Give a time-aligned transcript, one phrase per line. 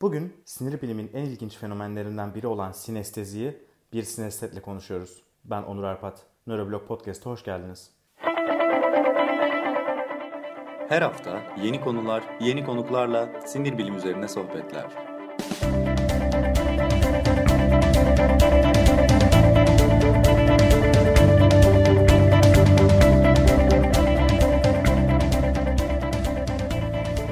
[0.00, 3.58] Bugün sinir bilimin en ilginç fenomenlerinden biri olan sinesteziyi
[3.92, 5.22] bir sinestetle konuşuyoruz.
[5.44, 6.26] Ben Onur Arpat.
[6.46, 7.90] Nöroblog Podcast'a hoş geldiniz.
[10.88, 14.86] Her hafta yeni konular, yeni konuklarla sinir bilim üzerine sohbetler.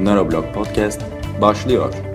[0.00, 1.02] Nöroblog Podcast
[1.40, 2.05] başlıyor.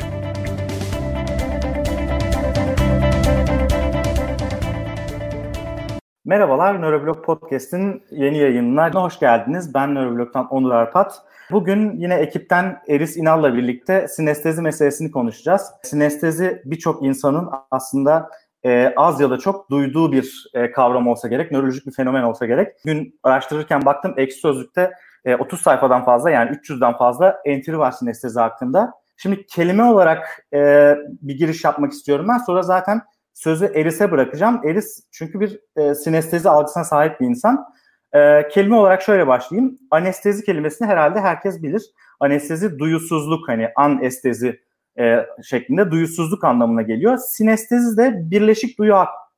[6.31, 9.73] Merhabalar, Nöroblog Podcast'in yeni yayınına hoş geldiniz.
[9.73, 11.21] Ben Nöroblog'dan Onur Arpat.
[11.51, 15.71] Bugün yine ekipten Eris İnal'la birlikte sinestezi meselesini konuşacağız.
[15.83, 18.29] Sinestezi birçok insanın aslında
[18.65, 22.45] e, az ya da çok duyduğu bir e, kavram olsa gerek, nörolojik bir fenomen olsa
[22.45, 22.67] gerek.
[22.85, 24.91] Gün araştırırken baktım ekşi sözlükte
[25.25, 28.93] e, 30 sayfadan fazla yani 300'den fazla entry var sinestezi hakkında.
[29.17, 32.37] Şimdi kelime olarak e, bir giriş yapmak istiyorum ben.
[32.37, 33.01] Sonra zaten
[33.33, 34.61] sözü Eris'e bırakacağım.
[34.63, 37.65] Eris çünkü bir e, sinestezi algısına sahip bir insan.
[38.13, 39.79] E, kelime olarak şöyle başlayayım.
[39.91, 41.81] Anestezi kelimesini herhalde herkes bilir.
[42.19, 44.59] Anestezi duyusuzluk hani anestezi
[44.99, 47.17] e, şeklinde duyusuzluk anlamına geliyor.
[47.17, 48.95] Sinestezi de birleşik duyu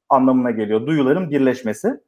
[0.09, 0.87] anlamına geliyor.
[0.87, 1.99] Duyuların birleşmesi.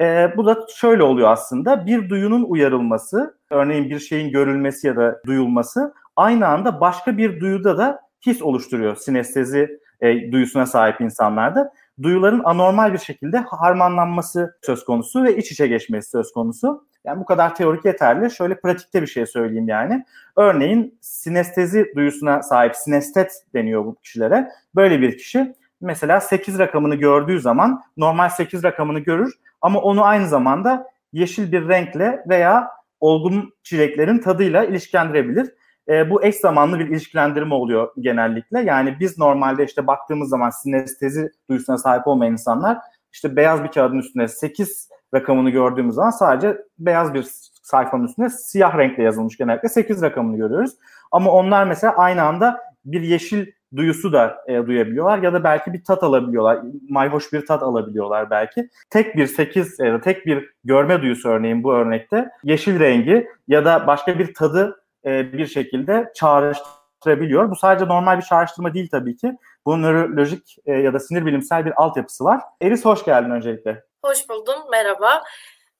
[0.00, 1.86] E, bu da şöyle oluyor aslında.
[1.86, 7.78] Bir duyunun uyarılması, örneğin bir şeyin görülmesi ya da duyulması aynı anda başka bir duyuda
[7.78, 11.72] da his oluşturuyor sinestezi e, duyusuna sahip insanlarda.
[12.02, 16.86] Duyuların anormal bir şekilde harmanlanması söz konusu ve iç içe geçmesi söz konusu.
[17.04, 18.30] Yani bu kadar teorik yeterli.
[18.30, 20.04] Şöyle pratikte bir şey söyleyeyim yani.
[20.36, 24.48] Örneğin sinestezi duyusuna sahip sinestet deniyor bu kişilere.
[24.74, 30.28] Böyle bir kişi mesela 8 rakamını gördüğü zaman normal 8 rakamını görür ama onu aynı
[30.28, 32.70] zamanda yeşil bir renkle veya
[33.00, 35.50] olgun çileklerin tadıyla ilişkilendirebilir.
[35.88, 38.60] E, bu eş zamanlı bir ilişkilendirme oluyor genellikle.
[38.60, 42.78] Yani biz normalde işte baktığımız zaman sinestezi duyusuna sahip olmayan insanlar
[43.12, 47.26] işte beyaz bir kağıdın üstüne 8 rakamını gördüğümüz zaman sadece beyaz bir
[47.62, 50.72] sayfanın üstüne siyah renkle yazılmış genellikle 8 rakamını görüyoruz.
[51.12, 53.46] Ama onlar mesela aynı anda bir yeşil
[53.76, 56.58] duyusu da e, duyabiliyorlar ya da belki bir tat alabiliyorlar.
[56.88, 58.68] Mayhoş bir tat alabiliyorlar belki.
[58.90, 63.64] Tek bir 8 ya da tek bir görme duyusu örneğin bu örnekte yeşil rengi ya
[63.64, 67.50] da başka bir tadı e, bir şekilde çağrıştırabiliyor.
[67.50, 69.32] Bu sadece normal bir çağrıştırma değil tabii ki.
[69.66, 72.40] Bunun nörolojik e, ya da sinir bilimsel bir altyapısı var.
[72.62, 73.84] Eris hoş geldin öncelikle.
[74.04, 75.22] Hoş buldum, merhaba.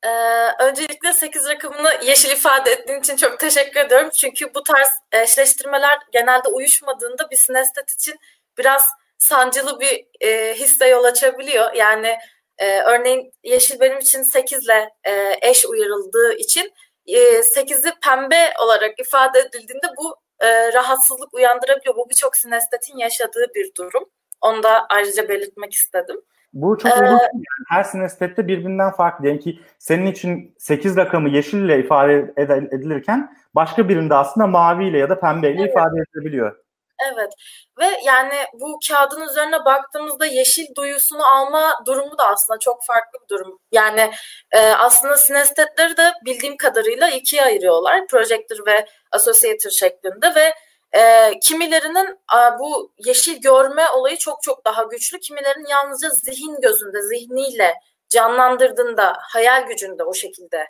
[0.05, 4.11] Ee, öncelikle 8 rakamını yeşil ifade ettiğin için çok teşekkür ediyorum.
[4.21, 8.15] Çünkü bu tarz eşleştirmeler genelde uyuşmadığında bir sinestet için
[8.59, 8.87] biraz
[9.19, 11.73] sancılı bir e, hisse yol açabiliyor.
[11.75, 12.17] Yani
[12.59, 16.73] e, örneğin yeşil benim için 8 ile e, eş uyarıldığı için
[17.07, 21.97] 8'i pembe olarak ifade edildiğinde bu e, rahatsızlık uyandırabiliyor.
[21.97, 24.05] Bu birçok sinestetin yaşadığı bir durum.
[24.41, 26.17] Onu da ayrıca belirtmek istedim.
[26.53, 27.21] Bu çok ilginç.
[27.21, 27.29] Ee,
[27.69, 29.23] Her sinestette birbirinden farklı.
[29.23, 32.33] Diyelim ki senin için 8 rakamı yeşille ifade
[32.73, 35.71] edilirken başka birinde aslında maviyle ya da pembeyle evet.
[35.71, 36.64] ifade edilebiliyor.
[37.13, 37.33] Evet
[37.79, 43.29] ve yani bu kağıdın üzerine baktığımızda yeşil duyusunu alma durumu da aslında çok farklı bir
[43.29, 43.59] durum.
[43.73, 44.11] Yani
[44.53, 48.07] e, aslında sinestetleri de bildiğim kadarıyla ikiye ayırıyorlar.
[48.07, 50.55] Projector ve associator şeklinde ve
[50.99, 55.21] e, kimilerinin e, bu yeşil görme olayı çok çok daha güçlü.
[55.21, 57.75] Kimilerinin yalnızca zihin gözünde, zihniyle
[58.09, 60.67] canlandırdığında, hayal gücünde o şekilde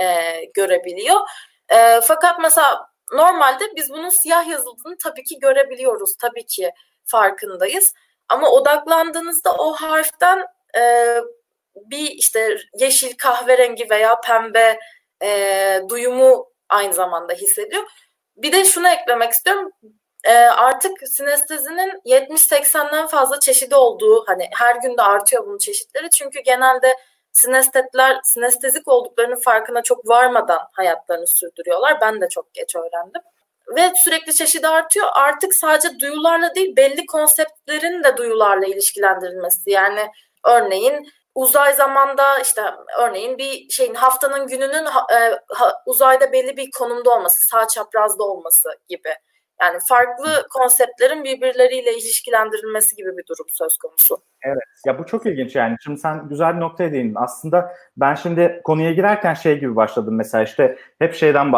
[0.00, 0.04] e,
[0.54, 1.20] görebiliyor.
[1.68, 6.16] E, fakat mesela normalde biz bunun siyah yazıldığını tabii ki görebiliyoruz.
[6.16, 6.70] Tabii ki
[7.04, 7.94] farkındayız.
[8.28, 10.46] Ama odaklandığınızda o harften
[10.78, 11.14] e,
[11.76, 14.78] bir işte yeşil, kahverengi veya pembe
[15.22, 17.82] e, duyumu aynı zamanda hissediyor.
[18.36, 19.70] Bir de şunu eklemek istiyorum.
[20.24, 26.10] E, artık sinestezinin 70-80'den fazla çeşidi olduğu hani her günde artıyor bunun çeşitleri.
[26.10, 26.96] Çünkü genelde
[27.32, 32.00] sinestetler sinestezik olduklarının farkına çok varmadan hayatlarını sürdürüyorlar.
[32.00, 33.22] Ben de çok geç öğrendim.
[33.76, 35.06] Ve sürekli çeşidi artıyor.
[35.12, 39.70] Artık sadece duyularla değil belli konseptlerin de duyularla ilişkilendirilmesi.
[39.70, 40.10] Yani
[40.46, 42.62] örneğin uzay zamanda işte
[43.00, 45.40] örneğin bir şeyin haftanın gününün e,
[45.86, 49.14] uzayda belli bir konumda olması, sağ çaprazda olması gibi.
[49.62, 54.18] Yani farklı konseptlerin birbirleriyle ilişkilendirilmesi gibi bir durum söz konusu.
[54.42, 54.58] Evet.
[54.86, 55.76] Ya bu çok ilginç yani.
[55.84, 57.16] Şimdi sen güzel bir noktaya değindin.
[57.18, 61.52] Aslında ben şimdi konuya girerken şey gibi başladım mesela işte hep şeyden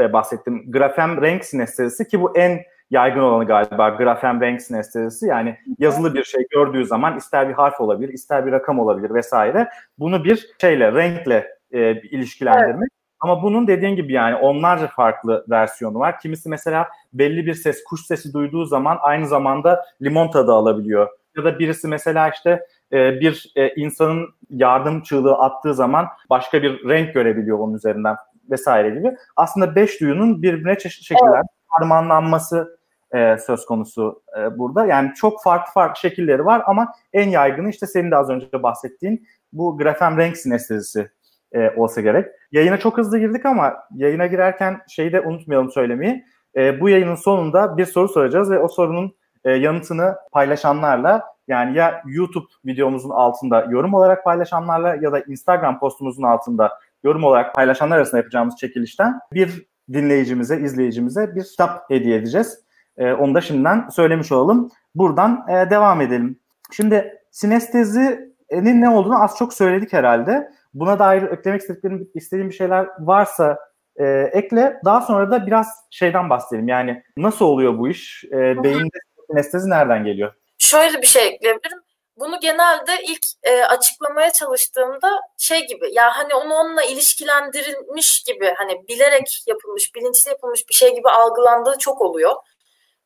[0.00, 0.72] e, bahsettim.
[0.72, 2.60] Grafem renk sinestezisi ki bu en
[2.90, 5.26] yaygın olanı galiba grafem renk sinestezisi.
[5.26, 9.68] Yani yazılı bir şey gördüğü zaman ister bir harf olabilir, ister bir rakam olabilir vesaire.
[9.98, 12.78] Bunu bir şeyle, renkle e, ilişkilendirmek.
[12.78, 12.95] Evet.
[13.20, 16.20] Ama bunun dediğin gibi yani onlarca farklı versiyonu var.
[16.20, 21.08] Kimisi mesela belli bir ses, kuş sesi duyduğu zaman aynı zamanda limon tadı alabiliyor.
[21.36, 26.88] Ya da birisi mesela işte e, bir e, insanın yardım çığlığı attığı zaman başka bir
[26.88, 28.16] renk görebiliyor onun üzerinden
[28.50, 29.16] vesaire gibi.
[29.36, 31.46] Aslında beş duyunun birbirine çeşitli şekiller evet.
[31.68, 32.78] harmanlanması
[33.14, 34.86] e, söz konusu e, burada.
[34.86, 39.26] Yani çok farklı farklı şekilleri var ama en yaygını işte senin de az önce bahsettiğin
[39.52, 41.10] bu grafem renk sinestezisi
[41.56, 42.26] e, olsa gerek.
[42.52, 46.24] Yayına çok hızlı girdik ama yayına girerken şeyi de unutmayalım söylemeyi.
[46.56, 52.02] E, bu yayının sonunda bir soru soracağız ve o sorunun e, yanıtını paylaşanlarla yani ya
[52.06, 56.72] YouTube videomuzun altında yorum olarak paylaşanlarla ya da Instagram postumuzun altında
[57.04, 62.60] yorum olarak paylaşanlar arasında yapacağımız çekilişten bir dinleyicimize, izleyicimize bir kitap hediye edeceğiz.
[62.96, 64.70] E, onu da şimdiden söylemiş olalım.
[64.94, 66.38] Buradan e, devam edelim.
[66.72, 70.50] Şimdi sinestezinin ne olduğunu az çok söyledik herhalde.
[70.76, 73.58] Buna dair eklemek istediklerim, istediğim bir şeyler varsa
[73.96, 74.80] e, ekle.
[74.84, 76.68] Daha sonra da biraz şeyden bahsedelim.
[76.68, 78.24] Yani nasıl oluyor bu iş?
[78.24, 78.98] E, beyinde
[79.30, 80.34] sinestezi nereden geliyor?
[80.58, 81.78] Şöyle bir şey ekleyebilirim.
[82.16, 88.88] Bunu genelde ilk e, açıklamaya çalıştığımda şey gibi ya hani onu onunla ilişkilendirilmiş gibi hani
[88.88, 92.34] bilerek yapılmış, bilinçli yapılmış bir şey gibi algılandığı çok oluyor.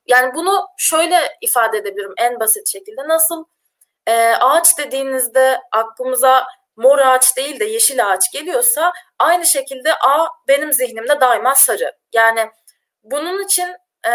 [0.07, 3.09] Yani bunu şöyle ifade edebilirim en basit şekilde.
[3.09, 3.45] Nasıl
[4.07, 6.45] e, ağaç dediğinizde aklımıza
[6.81, 11.93] mor ağaç değil de yeşil ağaç geliyorsa aynı şekilde A benim zihnimde daima sarı.
[12.13, 12.51] Yani
[13.03, 13.69] bunun için
[14.07, 14.11] e,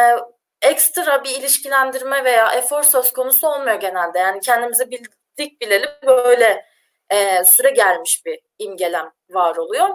[0.61, 4.19] ekstra bir ilişkilendirme veya efor söz konusu olmuyor genelde.
[4.19, 6.65] Yani kendimizi bildik bileli böyle
[7.09, 9.89] e, süre gelmiş bir imgelem var oluyor.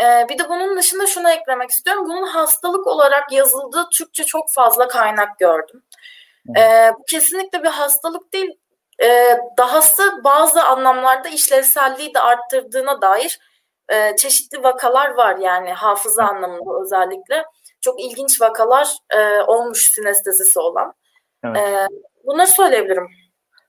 [0.00, 2.04] E, bir de bunun dışında şunu eklemek istiyorum.
[2.06, 5.82] Bunun hastalık olarak yazıldığı Türkçe çok fazla kaynak gördüm.
[6.58, 8.50] E, bu kesinlikle bir hastalık değil.
[9.02, 13.38] E, dahası bazı anlamlarda işlevselliği de arttırdığına dair
[13.88, 17.44] e, çeşitli vakalar var yani hafıza anlamında özellikle
[17.80, 20.92] çok ilginç vakalar e, olmuş sinestezisi olan.
[21.44, 21.56] Evet.
[21.56, 21.88] E,
[22.24, 23.08] bunları söyleyebilirim.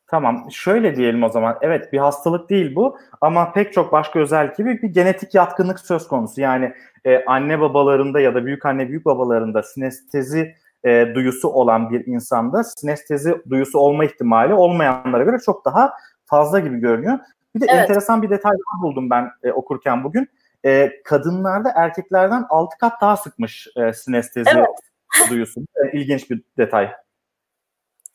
[0.08, 0.48] Tamam.
[0.52, 1.58] Şöyle diyelim o zaman.
[1.62, 6.08] Evet bir hastalık değil bu ama pek çok başka özellik gibi bir genetik yatkınlık söz
[6.08, 6.42] konusu.
[6.42, 6.74] Yani
[7.06, 12.64] e, anne babalarında ya da büyük anne büyük babalarında sinestezi e, duyusu olan bir insanda
[12.64, 15.94] sinestezi duyusu olma ihtimali olmayanlara göre çok daha
[16.26, 17.20] fazla gibi görünüyor.
[17.56, 17.82] Bir de evet.
[17.82, 20.30] enteresan bir detay buldum ben e, okurken bugün
[20.66, 24.68] e, kadınlarda erkeklerden 6 kat daha sıkmış e, sinestezi evet.
[25.30, 25.62] duyusu.
[25.62, 26.92] E, ilginç bir detay.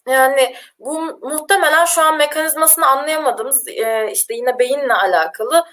[0.09, 5.65] Yani bu muhtemelen şu an mekanizmasını anlayamadığımız e, işte yine beyinle alakalı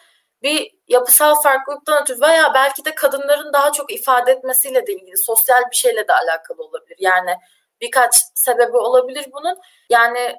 [0.44, 5.62] bir yapısal farklılıktan ötürü veya belki de kadınların daha çok ifade etmesiyle de ilgili sosyal
[5.71, 6.97] bir şeyle de alakalı olabilir.
[7.00, 7.36] Yani
[7.81, 9.57] birkaç sebebi olabilir bunun.
[9.89, 10.36] Yani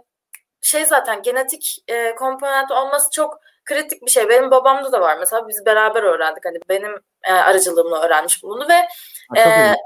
[0.63, 4.29] şey zaten genetik e, komponent olması çok kritik bir şey.
[4.29, 6.45] Benim babamda da var mesela biz beraber öğrendik.
[6.45, 6.93] Hani benim
[7.29, 8.87] e, aracılığımla öğrenmiş bunu ve
[9.37, 9.77] e, yani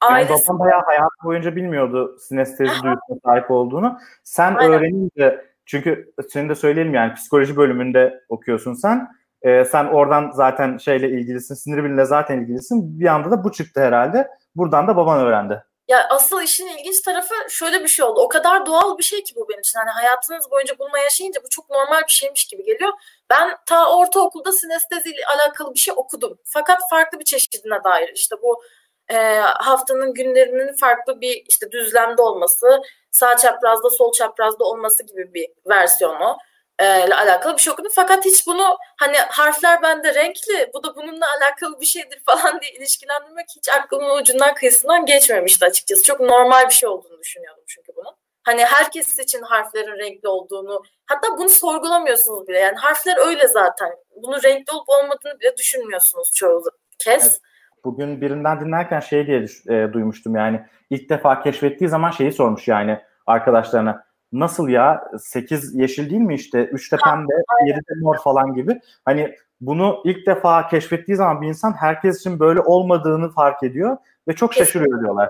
[0.00, 0.48] ailesi...
[0.48, 3.98] babam bayağı hayat boyunca bilmiyordu sinestezi duyusuna sahip olduğunu.
[4.24, 4.72] Sen Aynen.
[4.72, 9.08] öğrenince çünkü senin de söyleyelim yani psikoloji bölümünde okuyorsun sen.
[9.42, 13.00] Ee, sen oradan zaten şeyle ilgilisin, sinir bilimle zaten ilgilisin.
[13.00, 14.28] Bir anda da bu çıktı herhalde.
[14.56, 15.64] Buradan da baban öğrendi.
[15.88, 18.20] Ya asıl işin ilginç tarafı şöyle bir şey oldu.
[18.20, 19.78] O kadar doğal bir şey ki bu benim için.
[19.78, 22.92] Hani hayatınız boyunca bununla yaşayınca bu çok normal bir şeymiş gibi geliyor.
[23.30, 26.38] Ben ta ortaokulda sinestezi ile alakalı bir şey okudum.
[26.44, 28.10] Fakat farklı bir çeşidine dair.
[28.14, 28.62] işte bu
[29.08, 35.46] e, haftanın günlerinin farklı bir işte düzlemde olması, sağ çaprazda sol çaprazda olması gibi bir
[35.68, 36.36] versiyonu e,
[36.84, 37.92] ile alakalı bir şey okudum.
[37.94, 42.72] Fakat hiç bunu hani harfler bende renkli, bu da bununla alakalı bir şeydir falan diye
[42.72, 46.02] ilişkilendirmek hiç aklımın ucundan kıyısından geçmemişti açıkçası.
[46.02, 48.14] Çok normal bir şey olduğunu düşünüyordum çünkü bunun.
[48.42, 52.58] Hani herkes için harflerin renkli olduğunu, hatta bunu sorgulamıyorsunuz bile.
[52.58, 53.90] Yani harfler öyle zaten.
[54.22, 56.62] Bunun renkli olup olmadığını bile düşünmüyorsunuz çoğu
[56.98, 57.22] kez.
[57.22, 57.40] Evet.
[57.84, 63.00] Bugün birinden dinlerken şey diye e, duymuştum yani ilk defa keşfettiği zaman şeyi sormuş yani
[63.26, 67.32] arkadaşlarına nasıl ya 8 yeşil değil mi işte 3 de pembe
[67.66, 68.80] 7 de mor falan gibi.
[69.04, 73.96] Hani bunu ilk defa keşfettiği zaman bir insan herkes için böyle olmadığını fark ediyor
[74.28, 74.80] ve çok Kesinlikle.
[74.80, 75.28] şaşırıyor diyorlar.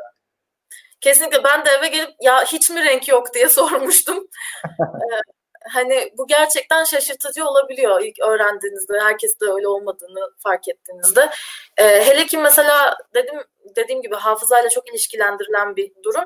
[1.01, 4.29] Kesinlikle ben de eve gelip ya hiç mi renk yok diye sormuştum.
[4.81, 5.21] ee,
[5.69, 11.31] hani bu gerçekten şaşırtıcı olabiliyor ilk öğrendiğinizde herkes de öyle olmadığını fark ettiğinizde.
[11.77, 13.41] Ee, hele ki mesela dedim
[13.77, 16.25] dediğim gibi hafızayla çok ilişkilendirilen bir durum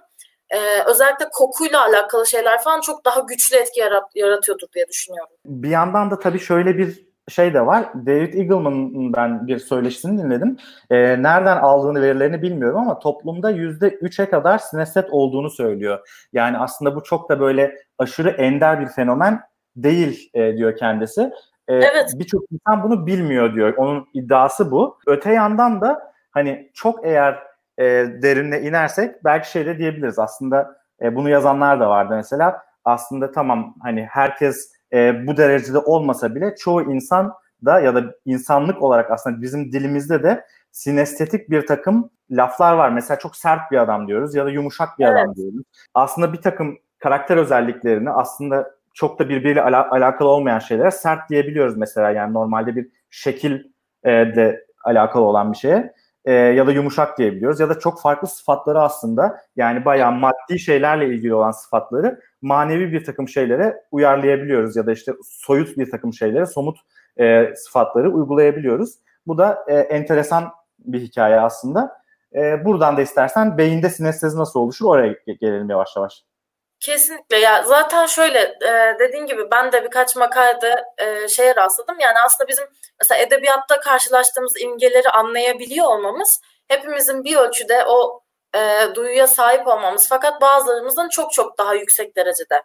[0.51, 5.33] e, özellikle kokuyla alakalı şeyler falan çok daha güçlü etki yarat, yaratıyordur diye düşünüyorum.
[5.45, 8.07] Bir yandan da tabii şöyle bir şey de var.
[8.07, 10.57] David Eagleman'ın ben bir söyleşisini dinledim.
[10.91, 16.09] E, nereden aldığını verilerini bilmiyorum ama toplumda yüzde üç'e kadar sineset olduğunu söylüyor.
[16.33, 19.41] Yani aslında bu çok da böyle aşırı ender bir fenomen
[19.77, 21.21] değil e, diyor kendisi.
[21.69, 22.13] E, evet.
[22.15, 23.75] Birçok insan bunu bilmiyor diyor.
[23.77, 24.99] Onun iddiası bu.
[25.07, 27.39] Öte yandan da hani çok eğer
[27.79, 27.85] e,
[28.23, 30.19] derinine inersek belki şey de diyebiliriz.
[30.19, 32.63] Aslında e, bunu yazanlar da vardı mesela.
[32.85, 38.83] Aslında tamam hani herkes e, bu derecede olmasa bile çoğu insan da ya da insanlık
[38.83, 42.91] olarak aslında bizim dilimizde de sinestetik bir takım laflar var.
[42.91, 45.17] Mesela çok sert bir adam diyoruz ya da yumuşak bir evet.
[45.17, 45.63] adam diyoruz.
[45.95, 51.77] Aslında bir takım karakter özelliklerini aslında çok da birbiriyle ala- alakalı olmayan şeylere sert diyebiliyoruz
[51.77, 52.11] mesela.
[52.11, 53.65] Yani normalde bir şekil
[54.05, 55.95] e, de alakalı olan bir şeye
[56.27, 61.07] e, ya da yumuşak diyebiliyoruz ya da çok farklı sıfatları aslında yani bayağı maddi şeylerle
[61.07, 66.47] ilgili olan sıfatları manevi bir takım şeylere uyarlayabiliyoruz ya da işte soyut bir takım şeylere
[66.47, 66.79] somut
[67.21, 68.95] e, sıfatları uygulayabiliyoruz.
[69.27, 72.03] Bu da e, enteresan bir hikaye aslında.
[72.35, 76.25] E, buradan da istersen beyinde sinestezi nasıl oluşur oraya gelelim yavaş yavaş.
[76.81, 77.39] Kesinlikle.
[77.39, 82.01] Ya zaten şöyle e, dediğin gibi ben de birkaç makalede e, şeye rastladım.
[82.01, 82.65] Yani aslında bizim
[83.01, 88.23] mesela edebiyatta karşılaştığımız imgeleri anlayabiliyor olmamız hepimizin bir ölçüde o
[88.57, 90.09] e, duyuya sahip olmamız.
[90.09, 92.63] Fakat bazılarımızın çok çok daha yüksek derecede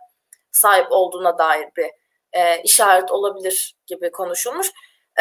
[0.52, 1.92] sahip olduğuna dair bir
[2.34, 4.68] e, işaret olabilir gibi konuşulmuş.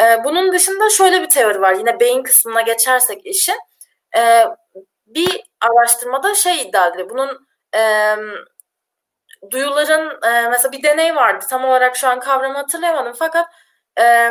[0.01, 1.73] E, bunun dışında şöyle bir teori var.
[1.73, 3.57] Yine beyin kısmına geçersek işin
[4.17, 4.45] e,
[5.05, 7.09] bir araştırmada şey iddia ediliyor.
[7.09, 8.15] Bunun e,
[9.49, 11.45] duyuların e, mesela bir deney vardı.
[11.49, 13.47] Tam olarak şu an kavramı hatırlayamadım fakat
[13.99, 14.29] e,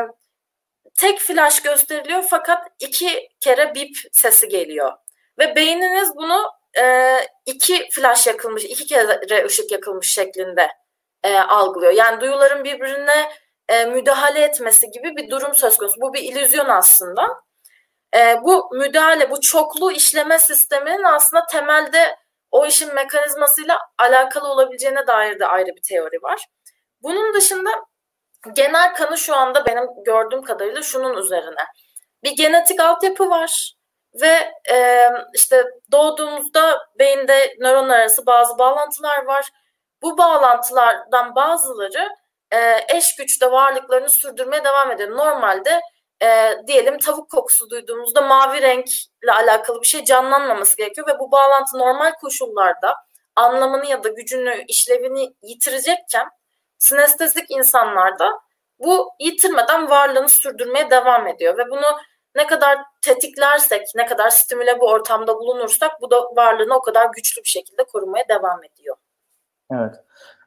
[0.95, 4.93] tek flash gösteriliyor fakat iki kere bip sesi geliyor.
[5.38, 10.69] Ve beyniniz bunu e, iki flash yakılmış iki kere ışık yakılmış şeklinde
[11.25, 11.93] e, algılıyor.
[11.93, 13.33] Yani duyuların birbirine
[13.69, 16.00] e, müdahale etmesi gibi bir durum söz konusu.
[16.00, 17.26] Bu bir illüzyon aslında.
[18.17, 22.17] E, bu müdahale bu çoklu işleme sisteminin aslında temelde
[22.50, 26.47] o işin mekanizmasıyla alakalı olabileceğine dair de ayrı bir teori var.
[27.02, 27.71] Bunun dışında
[28.52, 31.64] genel kanı şu anda benim gördüğüm kadarıyla şunun üzerine.
[32.25, 33.75] Bir genetik altyapı var
[34.23, 39.49] ve e, işte doğduğumuzda beyinde nöron arası bazı bağlantılar var.
[40.02, 42.09] Bu bağlantılardan bazıları
[42.52, 45.16] e, eş güçte varlıklarını sürdürmeye devam ediyor.
[45.16, 45.80] Normalde
[46.23, 51.79] e, diyelim tavuk kokusu duyduğumuzda mavi renkle alakalı bir şey canlanmaması gerekiyor ve bu bağlantı
[51.79, 52.95] normal koşullarda
[53.37, 56.29] anlamını ya da gücünü, işlevini yitirecekken
[56.79, 58.41] sinestezik insanlarda
[58.79, 61.99] bu yitirmeden varlığını sürdürmeye devam ediyor ve bunu
[62.35, 67.43] ne kadar tetiklersek, ne kadar stimüle bu ortamda bulunursak bu da varlığını o kadar güçlü
[67.43, 68.97] bir şekilde korumaya devam ediyor.
[69.73, 69.95] Evet.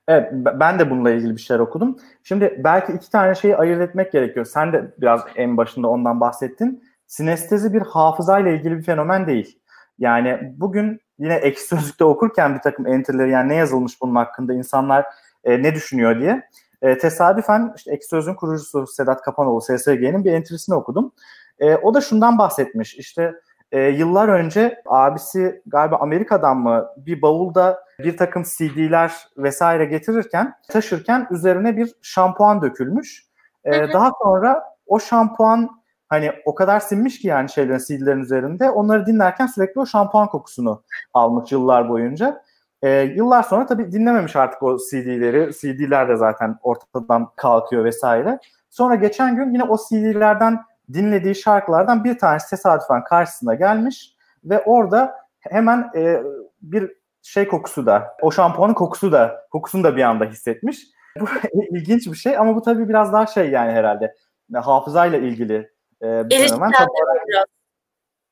[0.07, 1.97] Evet ben de bununla ilgili bir şeyler okudum.
[2.23, 4.45] Şimdi belki iki tane şeyi ayırt etmek gerekiyor.
[4.45, 6.83] Sen de biraz en başında ondan bahsettin.
[7.07, 9.59] Sinestezi bir hafızayla ilgili bir fenomen değil.
[9.99, 15.05] Yani bugün yine ekşi sözlükte okurken bir takım entry'leri yani ne yazılmış bunun hakkında insanlar
[15.43, 16.49] e, ne düşünüyor diye.
[16.81, 21.11] E, tesadüfen işte ekşi sözlüğün kurucusu Sedat Kapanoğlu SSG'nin bir entry'sini okudum.
[21.59, 22.95] E, o da şundan bahsetmiş.
[22.95, 23.33] İşte
[23.73, 31.27] e, yıllar önce abisi galiba Amerika'dan mı bir bavulda bir takım CD'ler vesaire getirirken taşırken
[31.31, 33.25] üzerine bir şampuan dökülmüş.
[33.65, 33.93] E, hı hı.
[33.93, 35.69] Daha sonra o şampuan
[36.09, 40.83] hani o kadar sinmiş ki yani şeylerin CD'lerin üzerinde onları dinlerken sürekli o şampuan kokusunu
[41.13, 42.43] almış yıllar boyunca.
[42.81, 45.51] E, yıllar sonra tabii dinlememiş artık o CD'leri.
[45.53, 48.39] CD'ler de zaten ortadan kalkıyor vesaire.
[48.69, 50.59] Sonra geçen gün yine o CD'lerden
[50.93, 56.23] dinlediği şarkılardan bir tanesi tesadüfen karşısına gelmiş ve orada hemen e,
[56.61, 60.83] bir şey kokusu da, o şampuanın kokusu da, kokusunu da bir anda hissetmiş.
[61.19, 61.27] Bu
[61.71, 64.15] ilginç bir şey ama bu tabii biraz daha şey yani herhalde
[64.53, 65.71] hafızayla ilgili
[66.01, 66.47] e, bir.
[66.47, 67.47] Tam olarak,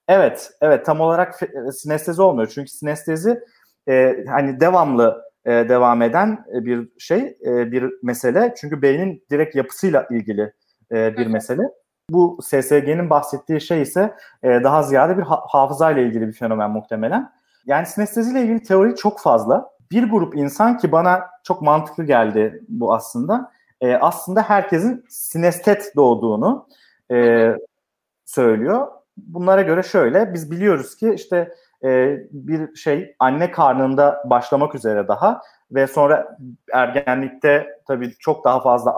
[0.08, 1.39] evet, evet tam olarak
[1.74, 2.51] sinestezi olmuyor.
[2.55, 3.39] Çünkü sinestezi
[3.89, 8.53] e, hani devamlı e, devam eden e, bir şey, e, bir mesele.
[8.58, 10.53] Çünkü beynin direkt yapısıyla ilgili
[10.91, 11.63] e, bir mesele.
[12.10, 17.31] Bu SSG'nin bahsettiği şey ise e, daha ziyade bir ha- hafızayla ilgili bir fenomen muhtemelen.
[17.65, 19.72] Yani sinestezi ile ilgili teori çok fazla.
[19.91, 23.51] Bir grup insan ki bana çok mantıklı geldi bu aslında.
[23.81, 26.67] E, aslında herkesin sinestet doğduğunu
[27.12, 27.51] e,
[28.25, 28.88] söylüyor.
[29.17, 35.41] Bunlara göre şöyle, biz biliyoruz ki işte e, bir şey anne karnında başlamak üzere daha
[35.72, 36.38] ve sonra
[36.74, 38.96] ergenlikte tabii çok daha fazla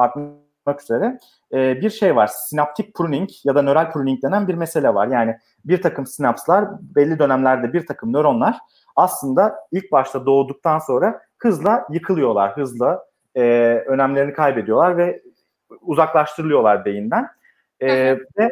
[0.64, 1.18] artmak üzere
[1.54, 2.28] e, bir şey var.
[2.28, 5.08] Sinaptik pruning ya da nöral pruning denen bir mesele var.
[5.08, 6.66] Yani bir takım sinapslar
[6.96, 8.58] belli dönemlerde bir takım nöronlar
[8.96, 12.58] aslında ilk başta doğduktan sonra hızla yıkılıyorlar.
[12.58, 13.06] Hızla
[13.36, 13.42] e,
[13.88, 15.22] önemlerini kaybediyorlar ve
[15.82, 17.28] uzaklaştırılıyorlar beyinden.
[17.80, 18.50] E, ve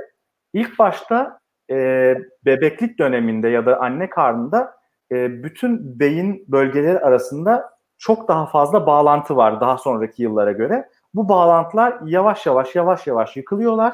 [0.53, 1.39] ilk başta
[1.70, 4.75] e, bebeklik döneminde ya da anne karnında
[5.12, 10.89] e, bütün beyin bölgeleri arasında çok daha fazla bağlantı var daha sonraki yıllara göre.
[11.13, 13.94] Bu bağlantılar yavaş yavaş yavaş yavaş yıkılıyorlar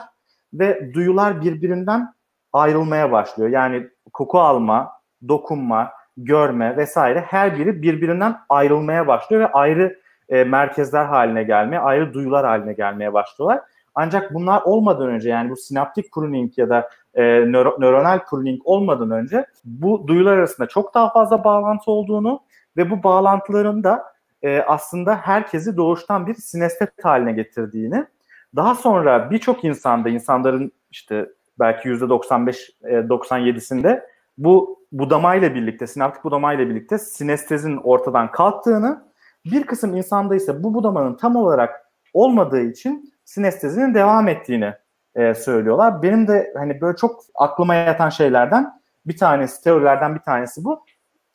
[0.53, 2.13] ve duyular birbirinden
[2.53, 3.49] ayrılmaya başlıyor.
[3.49, 4.91] Yani koku alma,
[5.27, 12.13] dokunma, görme vesaire her biri birbirinden ayrılmaya başlıyor ve ayrı e, merkezler haline gelmeye, ayrı
[12.13, 13.61] duyular haline gelmeye başlıyorlar.
[13.95, 19.11] Ancak bunlar olmadan önce yani bu sinaptik pruning ya da e, nöro, nöronal pruning olmadan
[19.11, 22.39] önce bu duyular arasında çok daha fazla bağlantı olduğunu
[22.77, 24.03] ve bu bağlantıların da
[24.41, 28.05] e, aslında herkesi doğuştan bir sinestet haline getirdiğini
[28.55, 31.29] daha sonra birçok insanda insanların işte
[31.59, 34.01] belki %95-97'sinde e,
[34.37, 39.07] bu budamayla birlikte, sinaptik budamayla birlikte sinestezin ortadan kalktığını,
[39.45, 44.73] bir kısım insanda ise bu budamanın tam olarak olmadığı için sinestezinin devam ettiğini
[45.15, 46.01] e, söylüyorlar.
[46.01, 50.85] Benim de hani böyle çok aklıma yatan şeylerden bir tanesi, teorilerden bir tanesi bu.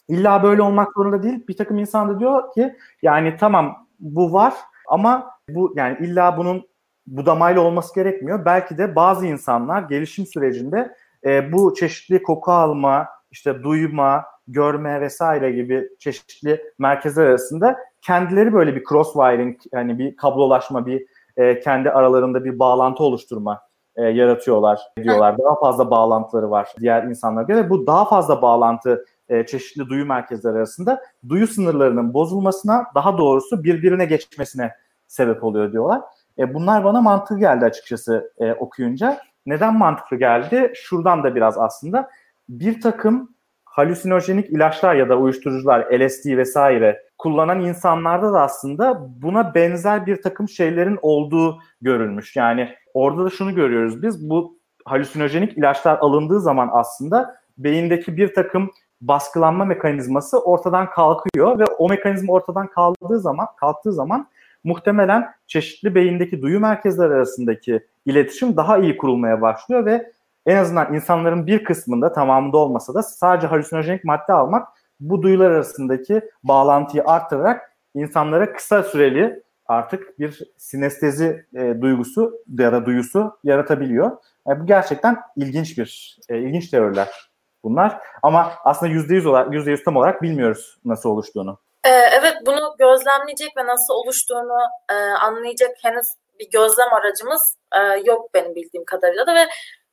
[0.09, 1.47] İlla böyle olmak zorunda değil.
[1.49, 4.55] Bir takım insan da diyor ki yani tamam bu var
[4.89, 6.67] ama bu yani illa bunun
[7.07, 8.45] budamayla olması gerekmiyor.
[8.45, 10.95] Belki de bazı insanlar gelişim sürecinde
[11.25, 18.77] e, bu çeşitli koku alma, işte duyma, görme vesaire gibi çeşitli merkezler arasında kendileri böyle
[18.77, 21.07] bir cross wiring yani bir kablolaşma, bir
[21.37, 23.61] e, kendi aralarında bir bağlantı oluşturma
[23.97, 25.39] e, yaratıyorlar diyorlar.
[25.39, 27.71] Daha fazla bağlantıları var diğer insanlara göre.
[27.71, 34.05] Bu daha fazla bağlantı e, çeşitli duyu merkezleri arasında duyu sınırlarının bozulmasına daha doğrusu birbirine
[34.05, 34.73] geçmesine
[35.07, 36.01] sebep oluyor diyorlar.
[36.39, 39.19] E, bunlar bana mantıklı geldi açıkçası e, okuyunca.
[39.47, 40.73] Neden mantıklı geldi?
[40.75, 42.11] Şuradan da biraz aslında
[42.49, 50.07] bir takım halüsinojenik ilaçlar ya da uyuşturucular, LSD vesaire kullanan insanlarda da aslında buna benzer
[50.07, 52.37] bir takım şeylerin olduğu görülmüş.
[52.37, 58.71] Yani orada da şunu görüyoruz biz bu halüsinojenik ilaçlar alındığı zaman aslında beyindeki bir takım
[59.03, 64.29] baskılanma mekanizması ortadan kalkıyor ve o mekanizma ortadan kaldığı zaman kalktığı zaman
[64.65, 70.13] muhtemelen çeşitli beyindeki duyu merkezleri arasındaki iletişim daha iyi kurulmaya başlıyor ve
[70.47, 74.69] en azından insanların bir kısmında tamamında olmasa da sadece halüsinojenik madde almak
[75.01, 82.87] bu duyular arasındaki bağlantıyı arttırarak insanlara kısa süreli artık bir sinestezi e, duygusu ya da
[82.87, 84.11] duyusu yaratabiliyor.
[84.49, 87.32] Yani bu gerçekten ilginç bir e, ilginç teoriler
[87.65, 87.99] bunlar.
[88.23, 91.59] Ama aslında yüzde yüz olarak yüzde yüz tam olarak bilmiyoruz nasıl oluştuğunu.
[91.85, 94.59] Ee, evet bunu gözlemleyecek ve nasıl oluştuğunu
[94.91, 96.07] e, anlayacak henüz
[96.39, 99.47] bir gözlem aracımız e, yok benim bildiğim kadarıyla da ve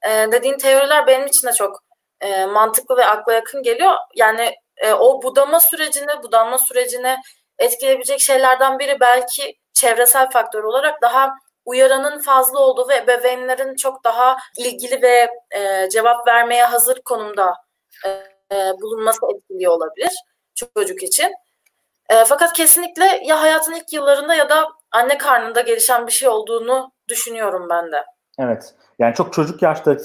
[0.09, 1.79] e, dediğin teoriler benim için de çok
[2.21, 3.93] e, mantıklı ve akla yakın geliyor.
[4.15, 7.17] Yani e, o budama sürecini, budanma sürecini
[7.59, 11.33] etkileyebilecek şeylerden biri belki çevresel faktör olarak daha
[11.69, 15.29] uyaranın fazla olduğu ve ebeveynlerin çok daha ilgili ve
[15.59, 17.53] e, cevap vermeye hazır konumda
[18.05, 18.09] e,
[18.55, 20.11] e, bulunması etkiliyor olabilir
[20.55, 21.31] çocuk için.
[22.09, 26.91] E, fakat kesinlikle ya hayatın ilk yıllarında ya da anne karnında gelişen bir şey olduğunu
[27.09, 28.03] düşünüyorum ben de.
[28.39, 28.73] Evet.
[28.99, 29.99] Yani çok çocuk yaşta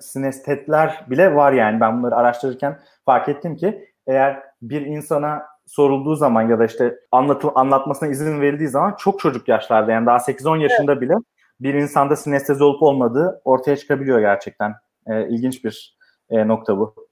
[0.00, 1.80] sinestetler bile var yani.
[1.80, 7.48] Ben bunları araştırırken fark ettim ki eğer bir insana sorulduğu zaman ya da işte anlatı,
[7.54, 11.02] anlatmasına izin verildiği zaman çok çocuk yaşlarda yani daha 8-10 yaşında evet.
[11.02, 11.14] bile
[11.60, 14.74] bir insanda sinestezi olup olmadığı ortaya çıkabiliyor gerçekten.
[15.06, 15.96] Ee, ilginç bir
[16.30, 17.08] e, nokta bu.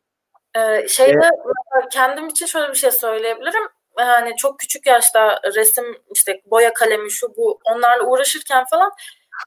[0.56, 3.62] Ee, şeyde ee, kendim için şöyle bir şey söyleyebilirim.
[3.98, 8.90] Yani çok küçük yaşta resim işte boya kalemi şu bu onlarla uğraşırken falan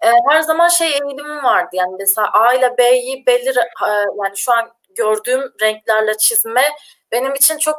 [0.04, 1.70] e, her zaman şey eğilimim vardı.
[1.74, 3.92] Yani mesela A ile B'yi belli e,
[4.24, 6.64] yani şu an gördüğüm renklerle çizme
[7.12, 7.76] benim için çok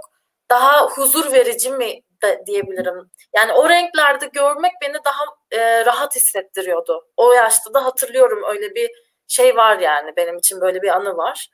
[0.50, 3.10] daha huzur verici mi de diyebilirim.
[3.36, 7.04] Yani o renklerde görmek beni daha e, rahat hissettiriyordu.
[7.16, 8.90] O yaşta da hatırlıyorum öyle bir
[9.28, 11.48] şey var yani benim için böyle bir anı var.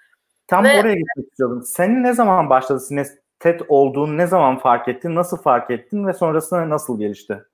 [0.46, 1.62] Tam Ve, oraya gitmek istiyorum.
[1.66, 6.70] Senin ne zaman başladı sinestet olduğunu ne zaman fark ettin, nasıl fark ettin ve sonrasında
[6.70, 7.44] nasıl gelişti?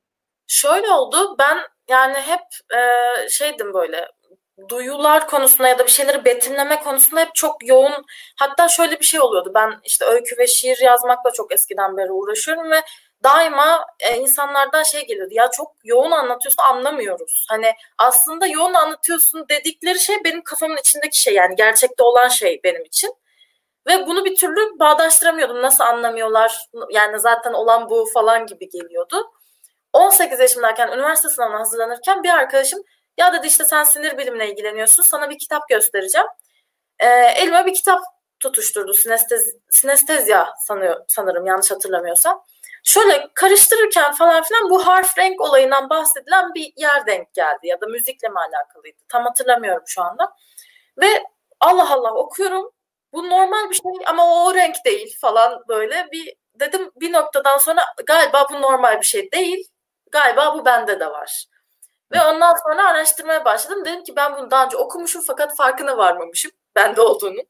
[0.47, 1.37] Şöyle oldu.
[1.39, 1.59] Ben
[1.91, 2.41] yani hep
[2.75, 2.81] e,
[3.29, 4.09] şeydim böyle
[4.69, 8.07] duyular konusunda ya da bir şeyleri betimleme konusunda hep çok yoğun.
[8.37, 9.53] Hatta şöyle bir şey oluyordu.
[9.55, 12.83] Ben işte öykü ve şiir yazmakla çok eskiden beri uğraşıyorum ve
[13.25, 15.35] daima e, insanlardan şey geliyordu.
[15.35, 17.47] Ya çok yoğun anlatıyorsun anlamıyoruz.
[17.51, 22.85] Hani aslında yoğun anlatıyorsun dedikleri şey benim kafamın içindeki şey yani gerçekte olan şey benim
[22.85, 23.15] için.
[23.87, 25.63] Ve bunu bir türlü bağdaştıramıyordum.
[25.63, 26.67] Nasıl anlamıyorlar?
[26.91, 29.31] Yani zaten olan bu falan gibi geliyordu.
[29.93, 32.83] 18 yaşımdayken üniversite sınavına hazırlanırken bir arkadaşım
[33.21, 36.27] ya dedi işte sen sinir bilimle ilgileniyorsun sana bir kitap göstereceğim.
[36.99, 38.01] E, elime bir kitap
[38.41, 42.45] tutuşturdu sinestez, sinestezya sanıyor, sanırım yanlış hatırlamıyorsam.
[42.85, 47.87] Şöyle karıştırırken falan filan bu harf renk olayından bahsedilen bir yer denk geldi ya da
[47.87, 50.33] müzikle mi alakalıydı tam hatırlamıyorum şu anda.
[51.01, 51.25] Ve
[51.61, 52.71] Allah Allah okuyorum
[53.13, 57.81] bu normal bir şey ama o renk değil falan böyle bir dedim bir noktadan sonra
[58.07, 59.69] galiba bu normal bir şey değil
[60.11, 61.47] galiba bu bende de var.
[62.13, 63.85] Ve ondan sonra araştırmaya başladım.
[63.85, 67.41] Dedim ki ben bunu daha önce okumuşum fakat farkına varmamışım bende olduğunu.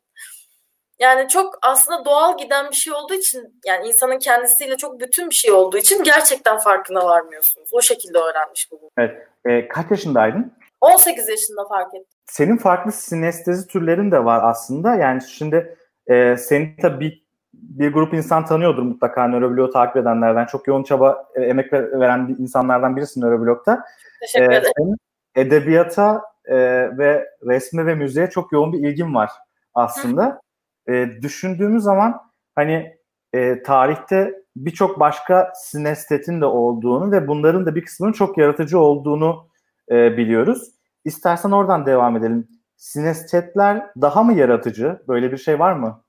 [0.99, 5.35] Yani çok aslında doğal giden bir şey olduğu için yani insanın kendisiyle çok bütün bir
[5.35, 7.69] şey olduğu için gerçekten farkına varmıyorsunuz.
[7.73, 8.91] O şekilde öğrenmiş bu.
[8.99, 9.29] Evet.
[9.45, 10.53] E, kaç yaşındaydın?
[10.81, 12.19] 18 yaşında fark ettim.
[12.27, 14.95] Senin farklı sinestezi türlerin de var aslında.
[14.95, 17.25] Yani şimdi e, seni tabii
[17.71, 20.47] bir, grup insan tanıyordur mutlaka nörobloğu takip edenlerden.
[20.47, 23.85] Çok yoğun çaba, e, emek veren insanlardan birisin nöroblogda.
[24.21, 24.73] Teşekkür e, ederim.
[24.79, 24.97] Senin
[25.35, 26.57] edebiyata e,
[26.99, 29.31] ve resme ve müziğe çok yoğun bir ilgin var
[29.75, 30.41] aslında.
[30.89, 32.21] E, düşündüğümüz zaman
[32.55, 32.97] hani
[33.33, 39.49] e, tarihte birçok başka sinestetin de olduğunu ve bunların da bir kısmının çok yaratıcı olduğunu
[39.91, 40.71] e, biliyoruz.
[41.05, 42.49] İstersen oradan devam edelim.
[42.77, 45.03] Sinestetler daha mı yaratıcı?
[45.09, 46.03] Böyle bir şey var mı?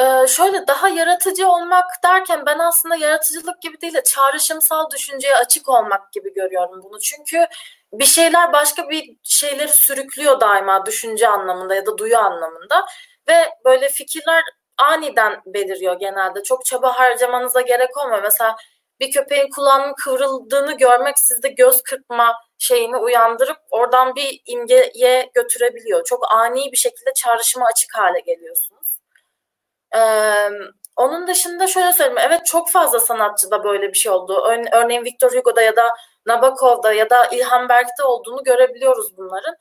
[0.00, 5.68] Ee, şöyle daha yaratıcı olmak derken ben aslında yaratıcılık gibi değil de çağrışımsal düşünceye açık
[5.68, 7.00] olmak gibi görüyorum bunu.
[7.00, 7.46] Çünkü
[7.92, 12.86] bir şeyler başka bir şeyleri sürüklüyor daima düşünce anlamında ya da duyu anlamında
[13.28, 13.34] ve
[13.64, 14.42] böyle fikirler
[14.78, 16.42] aniden beliriyor genelde.
[16.42, 18.22] Çok çaba harcamanıza gerek olmuyor.
[18.22, 18.56] Mesela
[19.00, 26.04] bir köpeğin kulağının kıvrıldığını görmek sizde göz kırpma şeyini uyandırıp oradan bir imgeye götürebiliyor.
[26.04, 28.79] Çok ani bir şekilde çağrışıma açık hale geliyorsunuz.
[29.96, 30.50] Ee,
[30.96, 32.18] onun dışında şöyle söyleyeyim.
[32.26, 34.44] Evet çok fazla sanatçıda böyle bir şey oldu.
[34.72, 35.94] Örneğin Victor Hugo'da ya da
[36.26, 39.54] Nabokov'da ya da İlhan Berk'te olduğunu görebiliyoruz bunların.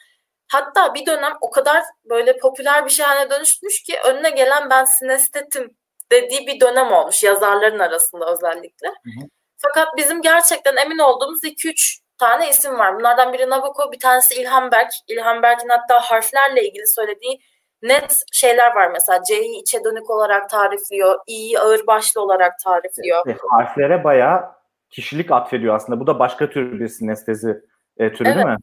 [0.52, 4.86] Hatta bir dönem o kadar böyle popüler bir şey haline dönüşmüş ki önüne gelen ben
[4.86, 5.78] sinestetim
[6.12, 8.88] dediği bir dönem olmuş yazarların arasında özellikle.
[8.88, 9.28] Hı hı.
[9.58, 12.96] Fakat bizim gerçekten emin olduğumuz 2-3 tane isim var.
[13.00, 14.92] Bunlardan biri Nabokov, bir tanesi İlhan Berk.
[15.08, 17.40] İlhan Berk'in hatta harflerle ilgili söylediği
[17.82, 19.24] net şeyler var mesela.
[19.24, 23.24] C'yi içe dönük olarak tarifliyor, İ'yi ağır başlı olarak tarifliyor.
[23.26, 24.52] Evet, harflere bayağı
[24.90, 26.00] kişilik atfediyor aslında.
[26.00, 27.62] Bu da başka tür bir sinestezi
[27.98, 28.36] e, türü evet.
[28.36, 28.58] değil mi?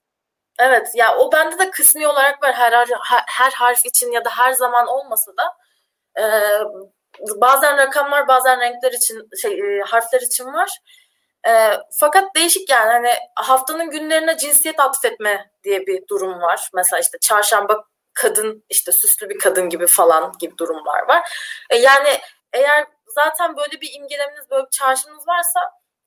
[0.59, 4.31] Evet ya o bende de kısmi olarak var her, her, her harf için ya da
[4.31, 5.57] her zaman olmasa da
[6.21, 6.25] e,
[7.41, 10.71] bazen rakamlar bazen renkler için şey e, harfler için var.
[11.49, 11.53] E,
[12.01, 16.69] fakat değişik yani hani haftanın günlerine cinsiyet atfetme diye bir durum var.
[16.75, 17.85] Mesela işte çarşamba
[18.17, 21.31] kadın işte süslü bir kadın gibi falan gibi durumlar var.
[21.71, 22.09] E, yani
[22.53, 25.61] eğer zaten böyle bir imgelemeniz böyle bir çarşınız varsa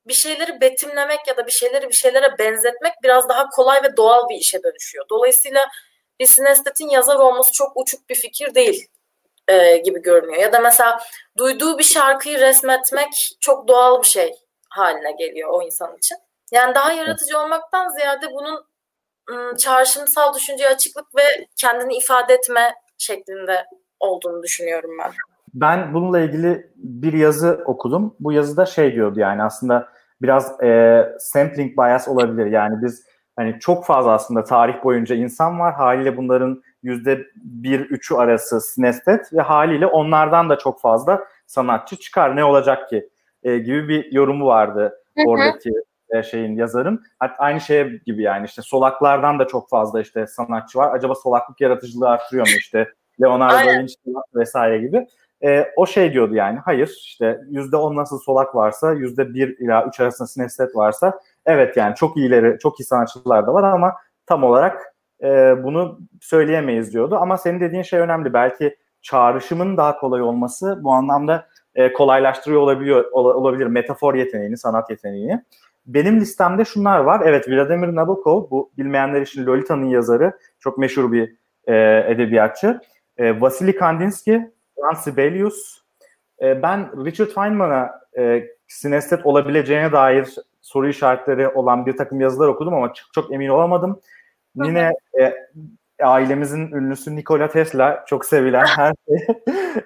[0.06, 4.28] bir şeyleri betimlemek ya da bir şeyleri bir şeylere benzetmek biraz daha kolay ve doğal
[4.28, 5.04] bir işe dönüşüyor.
[5.10, 5.68] Dolayısıyla
[6.20, 8.86] bir sinestetin yazar olması çok uçuk bir fikir değil
[9.48, 10.42] e, gibi görünüyor.
[10.42, 11.00] Ya da mesela
[11.38, 14.34] duyduğu bir şarkıyı resmetmek çok doğal bir şey
[14.68, 16.16] haline geliyor o insan için.
[16.52, 18.69] Yani daha yaratıcı olmaktan ziyade bunun
[19.58, 23.64] çağrışımsal düşünceye açıklık ve kendini ifade etme şeklinde
[24.00, 25.10] olduğunu düşünüyorum ben.
[25.54, 28.16] Ben bununla ilgili bir yazı okudum.
[28.20, 29.88] Bu yazıda şey diyordu yani aslında
[30.22, 32.46] biraz e, sampling bias olabilir.
[32.46, 33.04] Yani biz
[33.36, 35.74] hani çok fazla aslında tarih boyunca insan var.
[35.74, 42.36] Haliyle bunların yüzde bir üçü arası sinestet ve haliyle onlardan da çok fazla sanatçı çıkar.
[42.36, 43.08] Ne olacak ki?
[43.42, 45.72] E, gibi bir yorumu vardı oradaki
[46.14, 47.02] e, şeyin yazarın.
[47.18, 50.94] Hatta aynı şey gibi yani işte solaklardan da çok fazla işte sanatçı var.
[50.94, 52.88] Acaba solaklık yaratıcılığı artırıyor mu işte?
[53.22, 53.94] Leonardo da Vinci
[54.34, 55.06] vesaire gibi.
[55.44, 59.86] E, o şey diyordu yani hayır işte yüzde on nasıl solak varsa yüzde bir ila
[59.86, 63.92] üç arasında sinestet varsa evet yani çok iyileri çok iyi sanatçılar da var ama
[64.26, 67.16] tam olarak e, bunu söyleyemeyiz diyordu.
[67.20, 68.32] Ama senin dediğin şey önemli.
[68.32, 75.44] Belki çağrışımın daha kolay olması bu anlamda e, kolaylaştırıyor olabiliyor olabilir metafor yeteneğini, sanat yeteneğini.
[75.94, 77.22] Benim listemde şunlar var.
[77.24, 80.38] Evet Vladimir Nabokov bu bilmeyenler için Lolita'nın yazarı.
[80.60, 81.34] Çok meşhur bir
[81.66, 82.80] e, edebiyatçı.
[83.16, 84.40] E, Vasily Kandinsky,
[84.76, 85.80] Franz Sibelius.
[86.42, 92.74] E, ben Richard Feynman'a e, sinestet olabileceğine dair soru işaretleri olan bir takım yazılar okudum
[92.74, 94.00] ama çok, çok emin olamadım.
[94.54, 95.34] Yine e,
[96.02, 99.26] ailemizin ünlüsü Nikola Tesla çok sevilen her şey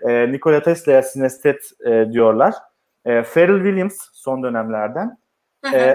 [0.03, 2.55] e, Nikola Tesla'ya sinestet e, diyorlar.
[3.05, 5.24] E, Pharrell Williams son dönemlerden.
[5.72, 5.94] E,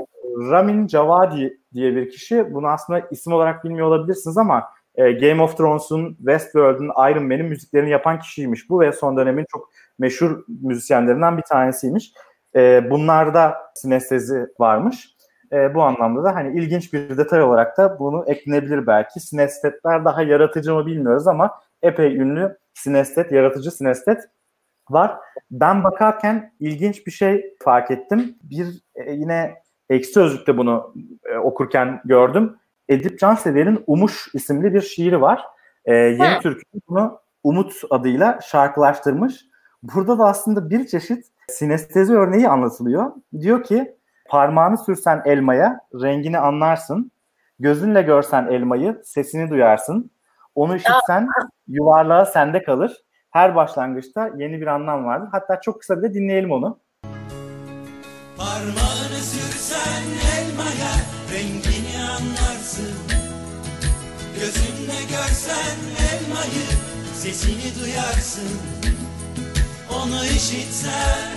[0.51, 2.53] Ramin Javadi diye bir kişi.
[2.53, 4.63] Bunu aslında isim olarak bilmiyor olabilirsiniz ama
[4.95, 9.69] e, Game of Thrones'un, Westworld'un, Iron Man'in müziklerini yapan kişiymiş bu ve son dönemin çok
[9.99, 12.13] meşhur müzisyenlerinden bir tanesiymiş.
[12.55, 15.15] E, bunlarda sinestezi varmış.
[15.53, 19.19] E, bu anlamda da hani ilginç bir detay olarak da bunu eklenebilir belki.
[19.19, 21.51] Sinestetler daha yaratıcı mı bilmiyoruz ama
[21.81, 24.29] epey ünlü sinestet, yaratıcı sinestet
[24.89, 25.17] var.
[25.51, 28.35] Ben bakarken ilginç bir şey fark ettim.
[28.43, 29.55] Bir e, yine
[29.89, 30.93] Ekşi Sözlük'te bunu
[31.25, 32.57] e, okurken gördüm.
[32.89, 35.43] Edip Cansever'in Umuş isimli bir şiiri var.
[35.85, 39.45] E, Yeni Türk'ün bunu Umut adıyla şarkılaştırmış.
[39.83, 43.11] Burada da aslında bir çeşit sinestezi örneği anlatılıyor.
[43.39, 43.95] Diyor ki
[44.29, 47.11] parmağını sürsen elmaya rengini anlarsın.
[47.59, 50.11] Gözünle görsen elmayı, sesini duyarsın.
[50.55, 51.27] Onu işitsen
[51.67, 53.03] yuvarlağı sende kalır.
[53.31, 55.29] Her başlangıçta yeni bir anlam vardır.
[55.31, 56.79] Hatta çok kısa bir de dinleyelim onu.
[58.37, 60.03] Parmağını sürsen
[60.37, 60.93] elmaya
[61.33, 62.95] rengini anlarsın.
[64.39, 65.77] Gözünle görsen
[66.09, 66.67] elmayı
[67.13, 68.59] sesini duyarsın.
[69.95, 71.31] Onu işitsen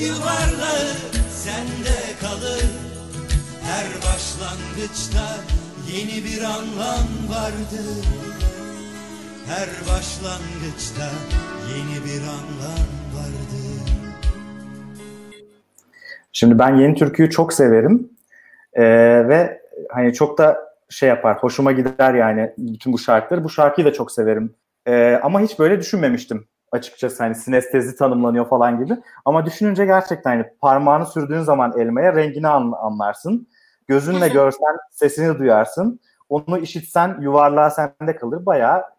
[0.00, 0.94] yuvarlağı
[1.30, 2.64] sende kalır.
[3.62, 5.36] Her başlangıçta
[5.92, 8.04] yeni bir anlam vardır.
[9.48, 11.04] Her başlangıçta
[11.74, 13.92] yeni bir anlam vardır.
[16.32, 18.10] Şimdi ben yeni türküyü çok severim
[18.72, 18.84] ee,
[19.28, 23.44] ve hani çok da şey yapar, hoşuma gider yani bütün bu şarkıları.
[23.44, 24.54] Bu şarkıyı da çok severim.
[24.86, 28.96] Ee, ama hiç böyle düşünmemiştim açıkçası hani sinestezi tanımlanıyor falan gibi.
[29.24, 33.48] Ama düşününce gerçekten hani parmağını sürdüğün zaman elmaya rengini anlarsın.
[33.88, 36.00] Gözünle görsen sesini duyarsın.
[36.28, 38.46] Onu işitsen yuvarlağı sende kalır.
[38.46, 38.93] Bayağı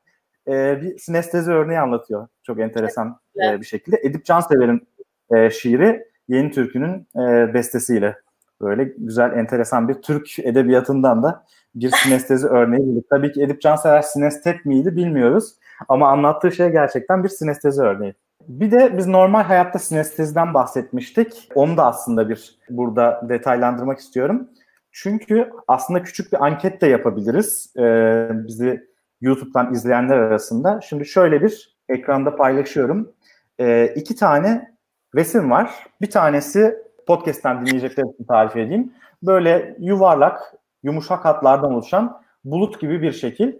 [0.47, 2.27] e, bir sinestezi örneği anlatıyor.
[2.43, 3.57] Çok enteresan evet.
[3.57, 3.99] e, bir şekilde.
[4.03, 4.87] Edip Cansever'in
[5.31, 8.15] e, şiiri Yeni Türkü'nün e, bestesiyle.
[8.61, 13.05] Böyle güzel, enteresan bir Türk edebiyatından da bir sinestezi örneği bulduk.
[13.09, 15.55] Tabii ki Edip Cansever sinestet miydi bilmiyoruz.
[15.87, 18.13] Ama anlattığı şey gerçekten bir sinestezi örneği.
[18.47, 21.49] Bir de biz normal hayatta sinesteziden bahsetmiştik.
[21.55, 24.49] Onu da aslında bir burada detaylandırmak istiyorum.
[24.91, 27.73] Çünkü aslında küçük bir anket de yapabiliriz.
[27.77, 28.87] Ee, bizi
[29.21, 30.81] YouTube'dan izleyenler arasında.
[30.81, 33.13] Şimdi şöyle bir ekranda paylaşıyorum.
[33.59, 34.75] Ee, iki tane
[35.15, 35.71] resim var.
[36.01, 38.93] Bir tanesi podcast'ten dinleyecekler için tarif edeyim.
[39.23, 43.53] Böyle yuvarlak, yumuşak hatlardan oluşan bulut gibi bir şekil.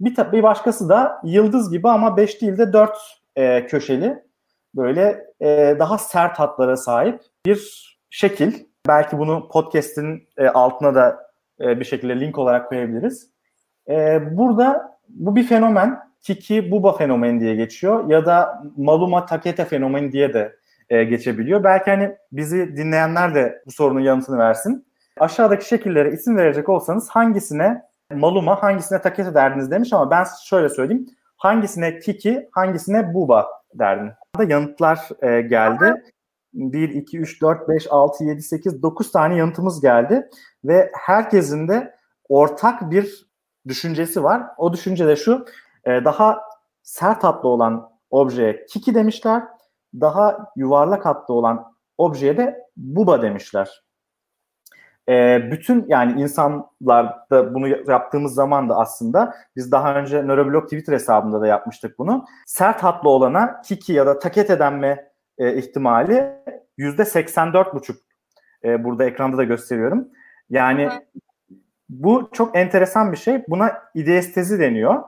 [0.00, 2.96] Bir, bir başkası da yıldız gibi ama 5 değil de 4
[3.36, 4.22] e, köşeli
[4.74, 8.52] böyle e, daha sert hatlara sahip bir şekil.
[8.88, 13.30] Belki bunu podcast'in e, altına da e, bir şekilde link olarak koyabiliriz.
[13.90, 15.98] E, burada bu bir fenomen.
[16.22, 20.56] Kiki Buba fenomeni diye geçiyor ya da Maluma Takete fenomeni diye de
[20.88, 21.64] e, geçebiliyor.
[21.64, 24.86] Belki hani bizi dinleyenler de bu sorunun yanıtını versin.
[25.20, 27.82] Aşağıdaki şekillere isim verecek olsanız hangisine
[28.14, 31.06] Maluma, hangisine Takete derdiniz demiş ama ben şöyle söyleyeyim.
[31.36, 34.12] Hangisine Kiki, hangisine Buba derdim.
[34.34, 36.02] Burada yanıtlar e, geldi.
[36.54, 40.28] 1, 2, 3, 4, 5, 6, 7, 8, 9 tane yanıtımız geldi.
[40.64, 41.94] Ve herkesin de
[42.28, 43.29] ortak bir
[43.68, 44.42] düşüncesi var.
[44.58, 45.44] O düşünce de şu,
[45.84, 46.40] e, daha
[46.82, 49.42] sert hatlı olan objeye kiki demişler,
[49.94, 53.82] daha yuvarlak hatlı olan objeye de buba demişler.
[55.08, 61.40] E, bütün yani insanlarda bunu yaptığımız zaman da aslında biz daha önce Neuroblog Twitter hesabında
[61.40, 62.24] da yapmıştık bunu.
[62.46, 66.32] Sert hatlı olana kiki ya da taket edenme e, ihtimali
[66.76, 67.94] yüzde 84,5
[68.64, 70.08] e, burada ekranda da gösteriyorum.
[70.50, 70.88] Yani
[71.90, 73.42] bu çok enteresan bir şey.
[73.48, 75.02] Buna ideestezi deniyor.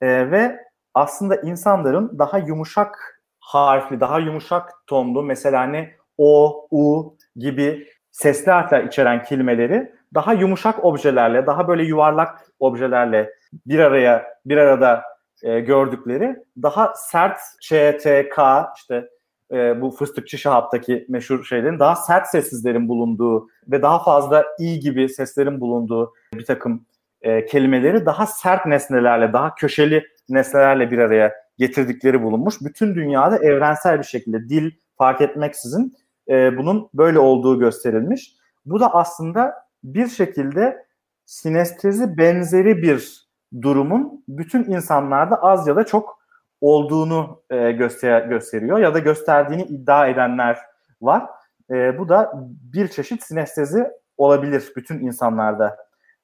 [0.00, 0.58] E, ve
[0.94, 8.84] aslında insanların daha yumuşak harfli, daha yumuşak tonlu mesela hani o, u gibi sesli harfler
[8.84, 13.30] içeren kelimeleri daha yumuşak objelerle, daha böyle yuvarlak objelerle
[13.66, 15.02] bir araya bir arada
[15.42, 17.68] e, gördükleri daha sert ç,
[18.02, 19.08] t, k işte
[19.52, 25.08] e, bu fıstıkçı şahaptaki meşhur şeylerin daha sert sessizlerin bulunduğu ve daha fazla i gibi
[25.08, 26.86] seslerin bulunduğu bir takım
[27.22, 32.54] e, kelimeleri daha sert nesnelerle, daha köşeli nesnelerle bir araya getirdikleri bulunmuş.
[32.60, 35.94] Bütün dünyada evrensel bir şekilde dil fark etmeksizin
[36.28, 38.32] e, bunun böyle olduğu gösterilmiş.
[38.66, 40.86] Bu da aslında bir şekilde
[41.24, 43.28] sinestezi benzeri bir
[43.62, 46.18] durumun bütün insanlarda az ya da çok
[46.60, 50.58] olduğunu e, göster gösteriyor ya da gösterdiğini iddia edenler
[51.02, 51.26] var.
[51.70, 52.32] E, bu da
[52.72, 53.86] bir çeşit sinestezi
[54.16, 55.76] olabilir bütün insanlarda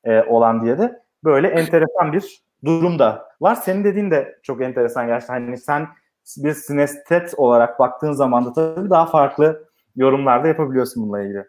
[0.04, 3.54] e, olan diye de böyle enteresan bir durum da var.
[3.54, 5.34] Senin dediğin de çok enteresan gerçekten.
[5.34, 5.88] Hani sen
[6.36, 11.44] bir sinestet olarak baktığın zaman da tabii daha farklı yorumlar da yapabiliyorsun bununla ilgili.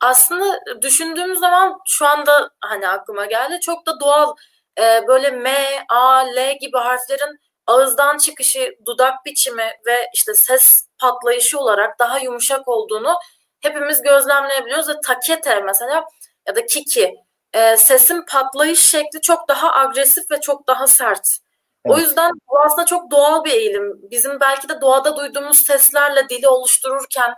[0.00, 4.34] Aslında düşündüğümüz zaman şu anda hani aklıma geldi çok da doğal
[4.78, 5.50] e, böyle M,
[5.88, 12.68] A, L gibi harflerin ağızdan çıkışı, dudak biçimi ve işte ses patlayışı olarak daha yumuşak
[12.68, 13.14] olduğunu
[13.60, 16.04] hepimiz gözlemleyebiliyoruz ve takete mesela
[16.48, 17.14] ya da kiki
[17.52, 21.38] e, sesin patlayış şekli çok daha agresif ve çok daha sert.
[21.84, 21.96] Evet.
[21.96, 24.10] O yüzden bu aslında çok doğal bir eğilim.
[24.10, 27.34] Bizim belki de doğada duyduğumuz seslerle dili oluştururken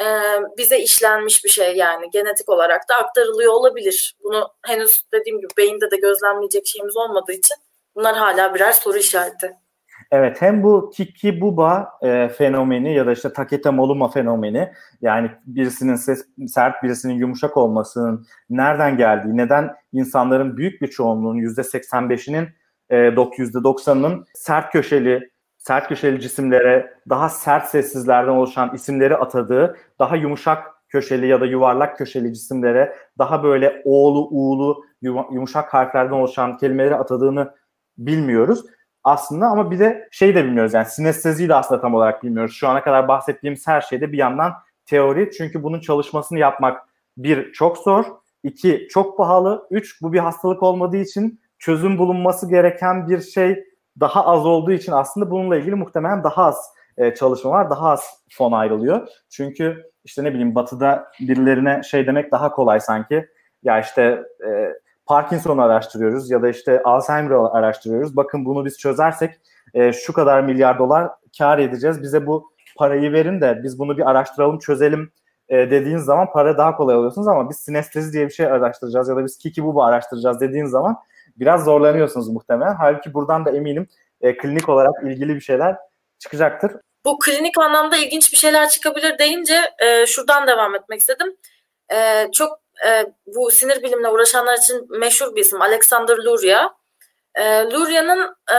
[0.00, 0.06] e,
[0.58, 4.16] bize işlenmiş bir şey yani genetik olarak da aktarılıyor olabilir.
[4.24, 7.56] Bunu henüz dediğim gibi beyinde de gözlemleyecek şeyimiz olmadığı için
[7.94, 9.63] bunlar hala birer soru işareti.
[10.16, 15.94] Evet hem bu Kiki Buba e, fenomeni ya da işte Takete Moluma fenomeni yani birisinin
[15.94, 22.48] ses, sert birisinin yumuşak olmasının nereden geldiği, neden insanların büyük bir çoğunluğunun %85'inin
[22.90, 30.66] e, %90'ının sert köşeli sert köşeli cisimlere daha sert sessizlerden oluşan isimleri atadığı, daha yumuşak
[30.88, 37.54] köşeli ya da yuvarlak köşeli cisimlere daha böyle oğlu, uğulu, yumuşak harflerden oluşan kelimeleri atadığını
[37.98, 38.64] bilmiyoruz
[39.04, 42.54] aslında ama bir de şey de bilmiyoruz yani sinesteziyi de aslında tam olarak bilmiyoruz.
[42.54, 44.52] Şu ana kadar bahsettiğimiz her şeyde bir yandan
[44.86, 48.04] teori çünkü bunun çalışmasını yapmak bir çok zor,
[48.42, 53.64] iki çok pahalı, üç bu bir hastalık olmadığı için çözüm bulunması gereken bir şey
[54.00, 58.24] daha az olduğu için aslında bununla ilgili muhtemelen daha az e, çalışma var, daha az
[58.32, 59.08] fon ayrılıyor.
[59.30, 63.28] Çünkü işte ne bileyim batıda birilerine şey demek daha kolay sanki.
[63.62, 64.72] Ya işte e,
[65.06, 68.16] Parkinson'u araştırıyoruz ya da işte Alzheimer'ı araştırıyoruz.
[68.16, 69.34] Bakın bunu biz çözersek
[69.74, 72.02] e, şu kadar milyar dolar kar edeceğiz.
[72.02, 75.12] Bize bu parayı verin de biz bunu bir araştıralım, çözelim
[75.48, 79.16] e, dediğiniz zaman para daha kolay alıyorsunuz ama biz sinestezi diye bir şey araştıracağız ya
[79.16, 80.96] da biz kiki bubu araştıracağız dediğiniz zaman
[81.36, 82.74] biraz zorlanıyorsunuz muhtemelen.
[82.74, 83.88] Halbuki buradan da eminim
[84.20, 85.76] e, klinik olarak ilgili bir şeyler
[86.18, 86.72] çıkacaktır.
[87.04, 91.36] Bu klinik anlamda ilginç bir şeyler çıkabilir deyince e, şuradan devam etmek istedim.
[91.94, 96.70] E, çok e, bu sinir bilimle uğraşanlar için meşhur bir isim Alexander Luria.
[97.34, 98.58] E, Luria'nın e,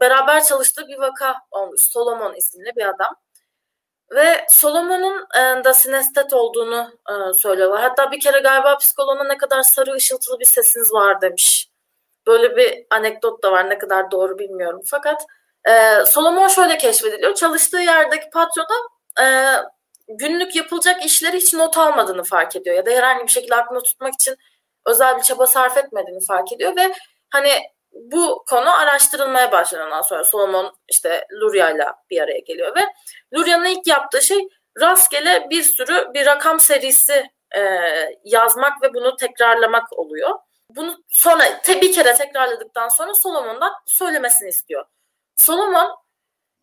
[0.00, 1.80] beraber çalıştığı bir vaka olmuş.
[1.80, 3.16] Solomon isimli bir adam.
[4.14, 7.80] Ve Solomon'un e, da sinestet olduğunu e, söylüyorlar.
[7.80, 11.68] Hatta bir kere galiba psikoloğuna ne kadar sarı ışıltılı bir sesiniz var demiş.
[12.26, 14.80] Böyle bir anekdot da var ne kadar doğru bilmiyorum.
[14.86, 15.26] Fakat
[15.68, 17.34] e, Solomon şöyle keşfediliyor.
[17.34, 18.76] Çalıştığı yerdeki patrona
[19.20, 19.26] e,
[20.08, 24.14] günlük yapılacak işleri hiç not almadığını fark ediyor ya da herhangi bir şekilde aklında tutmak
[24.14, 24.36] için
[24.86, 26.94] özel bir çaba sarf etmediğini fark ediyor ve
[27.30, 27.50] hani
[27.92, 32.80] bu konu araştırılmaya başlanıyor ondan sonra Solomon işte Luria ile bir araya geliyor ve
[33.34, 34.48] Luria'nın ilk yaptığı şey
[34.80, 37.60] rastgele bir sürü bir rakam serisi e,
[38.24, 40.38] yazmak ve bunu tekrarlamak oluyor.
[40.70, 44.84] Bunu sonra te, bir kere tekrarladıktan sonra Solomon'dan söylemesini istiyor.
[45.36, 45.96] Solomon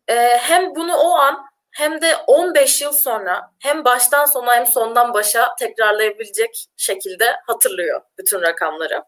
[0.08, 5.14] e, hem bunu o an hem de 15 yıl sonra hem baştan sona hem sondan
[5.14, 9.02] başa tekrarlayabilecek şekilde hatırlıyor bütün rakamları.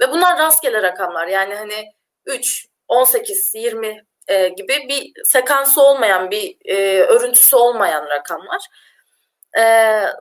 [0.00, 1.26] Ve bunlar rastgele rakamlar.
[1.26, 1.84] Yani hani
[2.26, 8.60] 3, 18, 20 e, gibi bir sekansı olmayan, bir e, örüntüsü olmayan rakamlar.
[9.58, 9.64] E,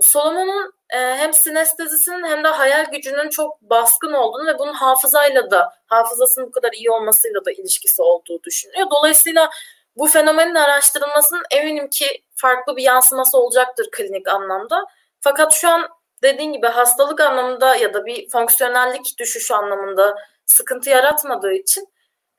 [0.01, 5.73] Solomon'un e, hem sinestezisinin hem de hayal gücünün çok baskın olduğunu ve bunun hafızayla da,
[5.85, 8.87] hafızasının bu kadar iyi olmasıyla da ilişkisi olduğu düşünüyor.
[8.91, 9.49] Dolayısıyla
[9.95, 14.85] bu fenomenin araştırılmasının eminim ki farklı bir yansıması olacaktır klinik anlamda.
[15.19, 15.87] Fakat şu an
[16.23, 21.87] dediğin gibi hastalık anlamında ya da bir fonksiyonellik düşüşü anlamında sıkıntı yaratmadığı için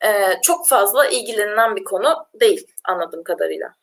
[0.05, 3.75] e, çok fazla ilgilenilen bir konu değil anladığım kadarıyla.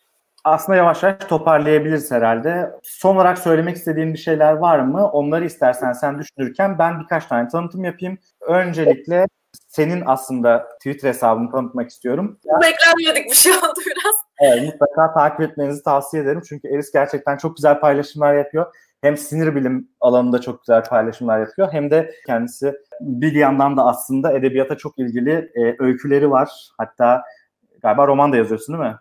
[0.43, 2.71] Aslında yavaş yavaş toparlayabiliriz herhalde.
[2.84, 5.10] Son olarak söylemek istediğin bir şeyler var mı?
[5.12, 8.17] Onları istersen sen düşünürken ben birkaç tane tanıtım yapayım.
[8.41, 9.25] Öncelikle
[9.67, 12.39] senin aslında Twitter hesabını tanıtmak istiyorum.
[12.62, 14.15] Beklenmedik bir şey oldu biraz.
[14.39, 16.41] Evet, mutlaka takip etmenizi tavsiye ederim.
[16.49, 18.75] Çünkü Eris gerçekten çok güzel paylaşımlar yapıyor.
[19.01, 21.67] Hem sinir bilim alanında çok güzel paylaşımlar yapıyor.
[21.71, 26.49] Hem de kendisi bir yandan da aslında edebiyata çok ilgili e, öyküleri var.
[26.77, 27.23] Hatta
[27.81, 28.97] galiba roman da yazıyorsun değil mi?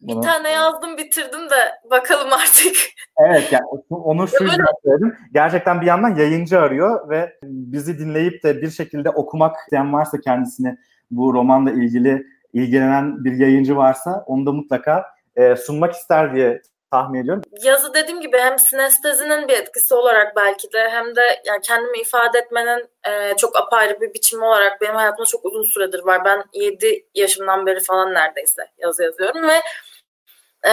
[0.00, 0.22] Bunu...
[0.22, 2.76] Bir tane yazdım bitirdim de bakalım artık.
[3.18, 5.16] Evet yani onu şu yüzden söyledim.
[5.32, 10.78] Gerçekten bir yandan yayıncı arıyor ve bizi dinleyip de bir şekilde okumak isteyen varsa kendisini
[11.10, 15.04] bu romanla ilgili ilgilenen bir yayıncı varsa onu da mutlaka
[15.36, 17.42] e, sunmak ister diye tahmin ediyorum.
[17.62, 22.38] Yazı dediğim gibi hem sinestezinin bir etkisi olarak belki de hem de yani kendimi ifade
[22.38, 26.24] etmenin e, çok apayrı bir biçimi olarak benim hayatımda çok uzun süredir var.
[26.24, 29.60] Ben 7 yaşımdan beri falan neredeyse yazı yazıyorum ve
[30.66, 30.72] e,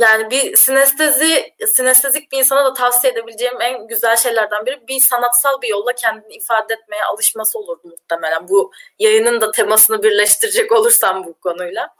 [0.00, 5.62] yani bir sinestezi, sinestezik bir insana da tavsiye edebileceğim en güzel şeylerden biri bir sanatsal
[5.62, 8.48] bir yolla kendini ifade etmeye alışması olur muhtemelen.
[8.48, 11.94] Bu yayının da temasını birleştirecek olursam bu konuyla.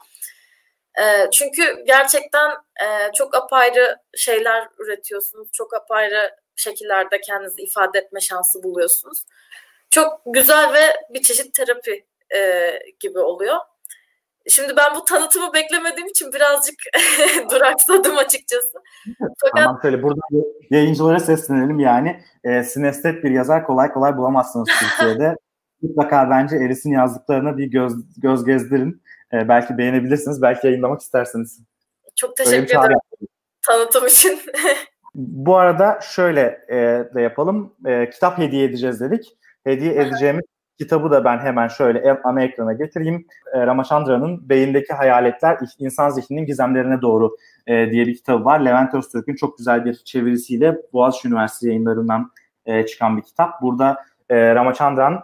[0.99, 2.51] E, çünkü gerçekten
[2.81, 5.47] e, çok apayrı şeyler üretiyorsunuz.
[5.53, 9.25] Çok apayrı şekillerde kendinizi ifade etme şansı buluyorsunuz.
[9.89, 13.57] Çok güzel ve bir çeşit terapi e, gibi oluyor.
[14.49, 16.75] Şimdi ben bu tanıtımı beklemediğim için birazcık
[17.51, 18.73] duraksadım açıkçası.
[19.41, 19.63] Fakat...
[19.63, 20.21] Tamam şöyle burada
[20.69, 22.21] yayıncılara seslenelim yani.
[22.43, 25.35] E, sinestet bir yazar kolay kolay bulamazsınız Türkiye'de.
[25.81, 29.01] Mutlaka bence Eris'in yazdıklarına bir göz, göz gezdirin.
[29.33, 31.59] E, belki beğenebilirsiniz, belki yayınlamak isterseniz.
[32.15, 32.99] Çok teşekkür ederim
[33.67, 34.39] tanıtım için.
[35.15, 36.75] Bu arada şöyle e,
[37.15, 37.73] de yapalım.
[37.85, 39.37] E, kitap hediye edeceğiz dedik.
[39.63, 40.43] Hediye edeceğimiz
[40.77, 43.25] Kitabı da ben hemen şöyle ana ekrana getireyim.
[43.53, 47.35] E, Ramachandra'nın Beyindeki Hayaletler İnsan Zihninin Gizemlerine Doğru
[47.67, 48.59] e, diye bir kitabı var.
[48.59, 52.31] Levent Öztürk'ün çok güzel bir çevirisiyle Boğaziçi Üniversitesi yayınlarından
[52.65, 53.61] e, çıkan bir kitap.
[53.61, 53.97] Burada
[54.31, 55.23] Ramachandran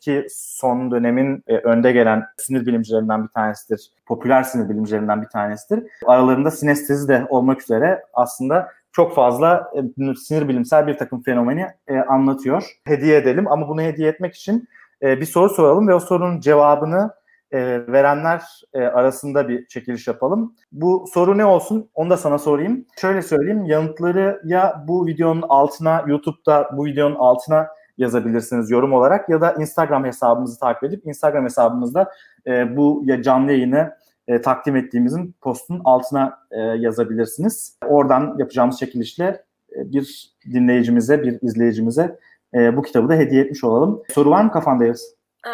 [0.00, 3.90] ki son dönemin önde gelen sinir bilimcilerinden bir tanesidir.
[4.06, 5.84] Popüler sinir bilimcilerinden bir tanesidir.
[6.06, 9.72] Aralarında sinestezi de olmak üzere aslında çok fazla
[10.18, 11.66] sinir bilimsel bir takım fenomeni
[12.08, 12.78] anlatıyor.
[12.84, 14.68] Hediye edelim ama bunu hediye etmek için
[15.02, 17.10] e, bir soru soralım ve o sorunun cevabını
[17.50, 17.58] e,
[17.92, 18.42] verenler
[18.74, 20.54] e, arasında bir çekiliş yapalım.
[20.72, 22.86] Bu soru ne olsun onu da sana sorayım.
[23.00, 27.68] Şöyle söyleyeyim yanıtları ya bu videonun altına YouTube'da bu videonun altına
[27.98, 32.12] yazabilirsiniz yorum olarak ya da Instagram hesabımızı takip edip Instagram hesabımızda
[32.46, 33.92] e, bu ya canlı yayını
[34.28, 37.78] e, takdim ettiğimizin postunun altına e, yazabilirsiniz.
[37.86, 39.44] Oradan yapacağımız çekilişle
[39.76, 42.18] e, bir dinleyicimize, bir izleyicimize
[42.54, 44.02] e, bu kitabı da hediye etmiş olalım.
[44.14, 45.14] Soru var mı kafanda Yavuz?
[45.46, 45.50] Ee,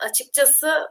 [0.00, 0.88] açıkçası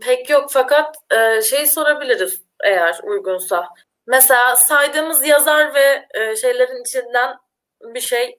[0.00, 3.68] pek yok fakat e, şey sorabiliriz eğer uygunsa.
[4.06, 7.36] Mesela saydığımız yazar ve e, şeylerin içinden
[7.94, 8.38] bir şey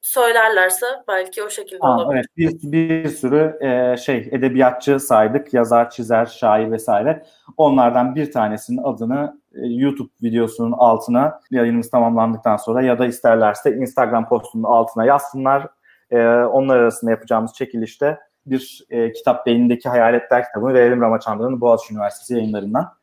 [0.00, 2.26] söylerlerse belki o şekilde Aa, olabilir.
[2.36, 7.22] Evet, bir, bir sürü e, şey edebiyatçı saydık, yazar, çizer, şair vesaire.
[7.56, 14.28] Onlardan bir tanesinin adını e, YouTube videosunun altına yayınımız tamamlandıktan sonra ya da isterlerse Instagram
[14.28, 15.66] postunun altına yazsınlar.
[16.10, 22.34] E, onlar arasında yapacağımız çekilişte bir e, kitap Beynindeki Hayaletler kitabını verelim Ramachandran'ın Boğaziçi Üniversitesi
[22.34, 22.99] yayınlarından.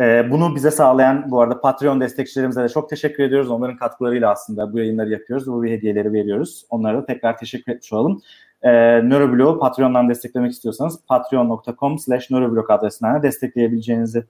[0.00, 3.50] E, bunu bize sağlayan bu arada Patreon destekçilerimize de çok teşekkür ediyoruz.
[3.50, 5.46] Onların katkılarıyla aslında bu yayınları yapıyoruz.
[5.46, 6.66] Bu hediyeleri veriyoruz.
[6.70, 8.22] Onlara da tekrar teşekkür etmiş olalım.
[8.62, 8.70] E,
[9.08, 14.24] Neuroblog'u Patreon'dan desteklemek istiyorsanız patreon.com slash neuroblog adresinden destekleyebileceğinizi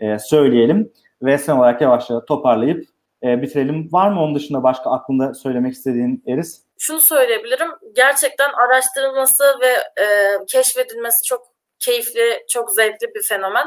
[0.00, 0.92] e, söyleyelim.
[1.22, 2.84] Ve son olarak yavaş yavaş toparlayıp
[3.22, 3.88] e, bitirelim.
[3.92, 6.62] Var mı onun dışında başka aklında söylemek istediğin Eris?
[6.78, 7.68] Şunu söyleyebilirim.
[7.96, 10.06] Gerçekten araştırılması ve e,
[10.48, 11.46] keşfedilmesi çok
[11.78, 13.66] keyifli, çok zevkli bir fenomen.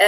[0.00, 0.06] Ee,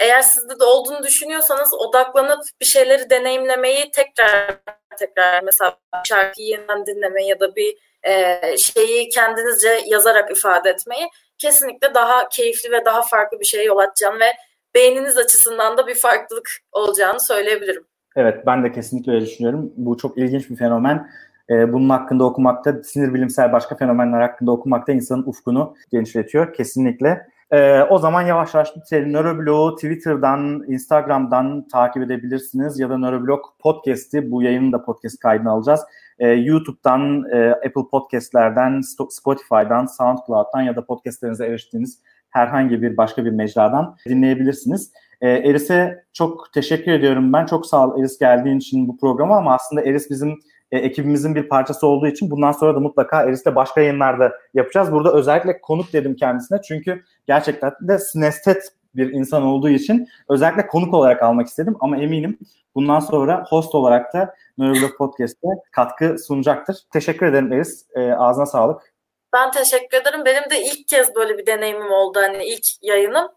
[0.00, 4.58] eğer sizde de olduğunu düşünüyorsanız odaklanıp bir şeyleri deneyimlemeyi tekrar
[4.98, 11.94] tekrar mesela şarkıyı yeniden dinlemeyi ya da bir e, şeyi kendinizce yazarak ifade etmeyi kesinlikle
[11.94, 14.32] daha keyifli ve daha farklı bir şeye yol açacağını ve
[14.74, 17.86] beyniniz açısından da bir farklılık olacağını söyleyebilirim.
[18.16, 19.72] Evet ben de kesinlikle öyle düşünüyorum.
[19.76, 21.10] Bu çok ilginç bir fenomen.
[21.50, 26.54] Ee, bunun hakkında okumakta, sinir bilimsel başka fenomenler hakkında okumakta insanın ufkunu genişletiyor.
[26.54, 27.26] Kesinlikle.
[27.52, 29.12] Ee, o zaman yavaş yavaş bitirelim.
[29.12, 35.80] Neuroblog'u Twitter'dan, Instagram'dan takip edebilirsiniz ya da Neuroblog Podcast'i, bu yayının da podcast kaydını alacağız.
[36.18, 38.80] Ee, YouTube'dan, e, Apple Podcast'lerden,
[39.10, 41.98] Spotify'dan, SoundCloud'dan ya da podcastlerinize eriştiğiniz
[42.30, 44.92] herhangi bir başka bir mecradan dinleyebilirsiniz.
[45.20, 47.46] Ee, Eris'e çok teşekkür ediyorum ben.
[47.46, 50.38] Çok sağ ol Eris geldiğin için bu programa ama aslında Eris bizim
[50.72, 54.92] e, ekibimizin bir parçası olduğu için bundan sonra da mutlaka Eris'le başka yayınlarda yapacağız.
[54.92, 60.94] Burada özellikle konuk dedim kendisine çünkü gerçekten de sinestet bir insan olduğu için özellikle konuk
[60.94, 62.38] olarak almak istedim ama eminim
[62.74, 66.76] bundan sonra host olarak da Neuroblog Podcast'te katkı sunacaktır.
[66.92, 67.86] Teşekkür ederim Eris.
[67.94, 68.94] E, ağzına sağlık.
[69.32, 70.24] Ben teşekkür ederim.
[70.24, 73.28] Benim de ilk kez böyle bir deneyimim oldu hani ilk yayınım.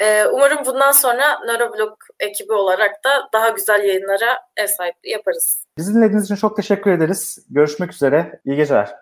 [0.00, 5.64] Ee, umarım bundan sonra Neuroblog ekibi olarak da daha güzel yayınlara ev sahipliği yaparız.
[5.78, 7.46] Bizi dinlediğiniz için çok teşekkür ederiz.
[7.50, 8.40] Görüşmek üzere.
[8.44, 8.94] İyi geceler.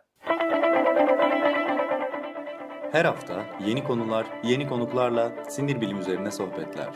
[2.96, 6.86] Her hafta yeni konular, yeni konuklarla sinir bilim üzerine sohbetler.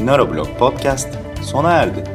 [0.00, 1.08] Neuroblog Podcast
[1.42, 2.13] sona erdi.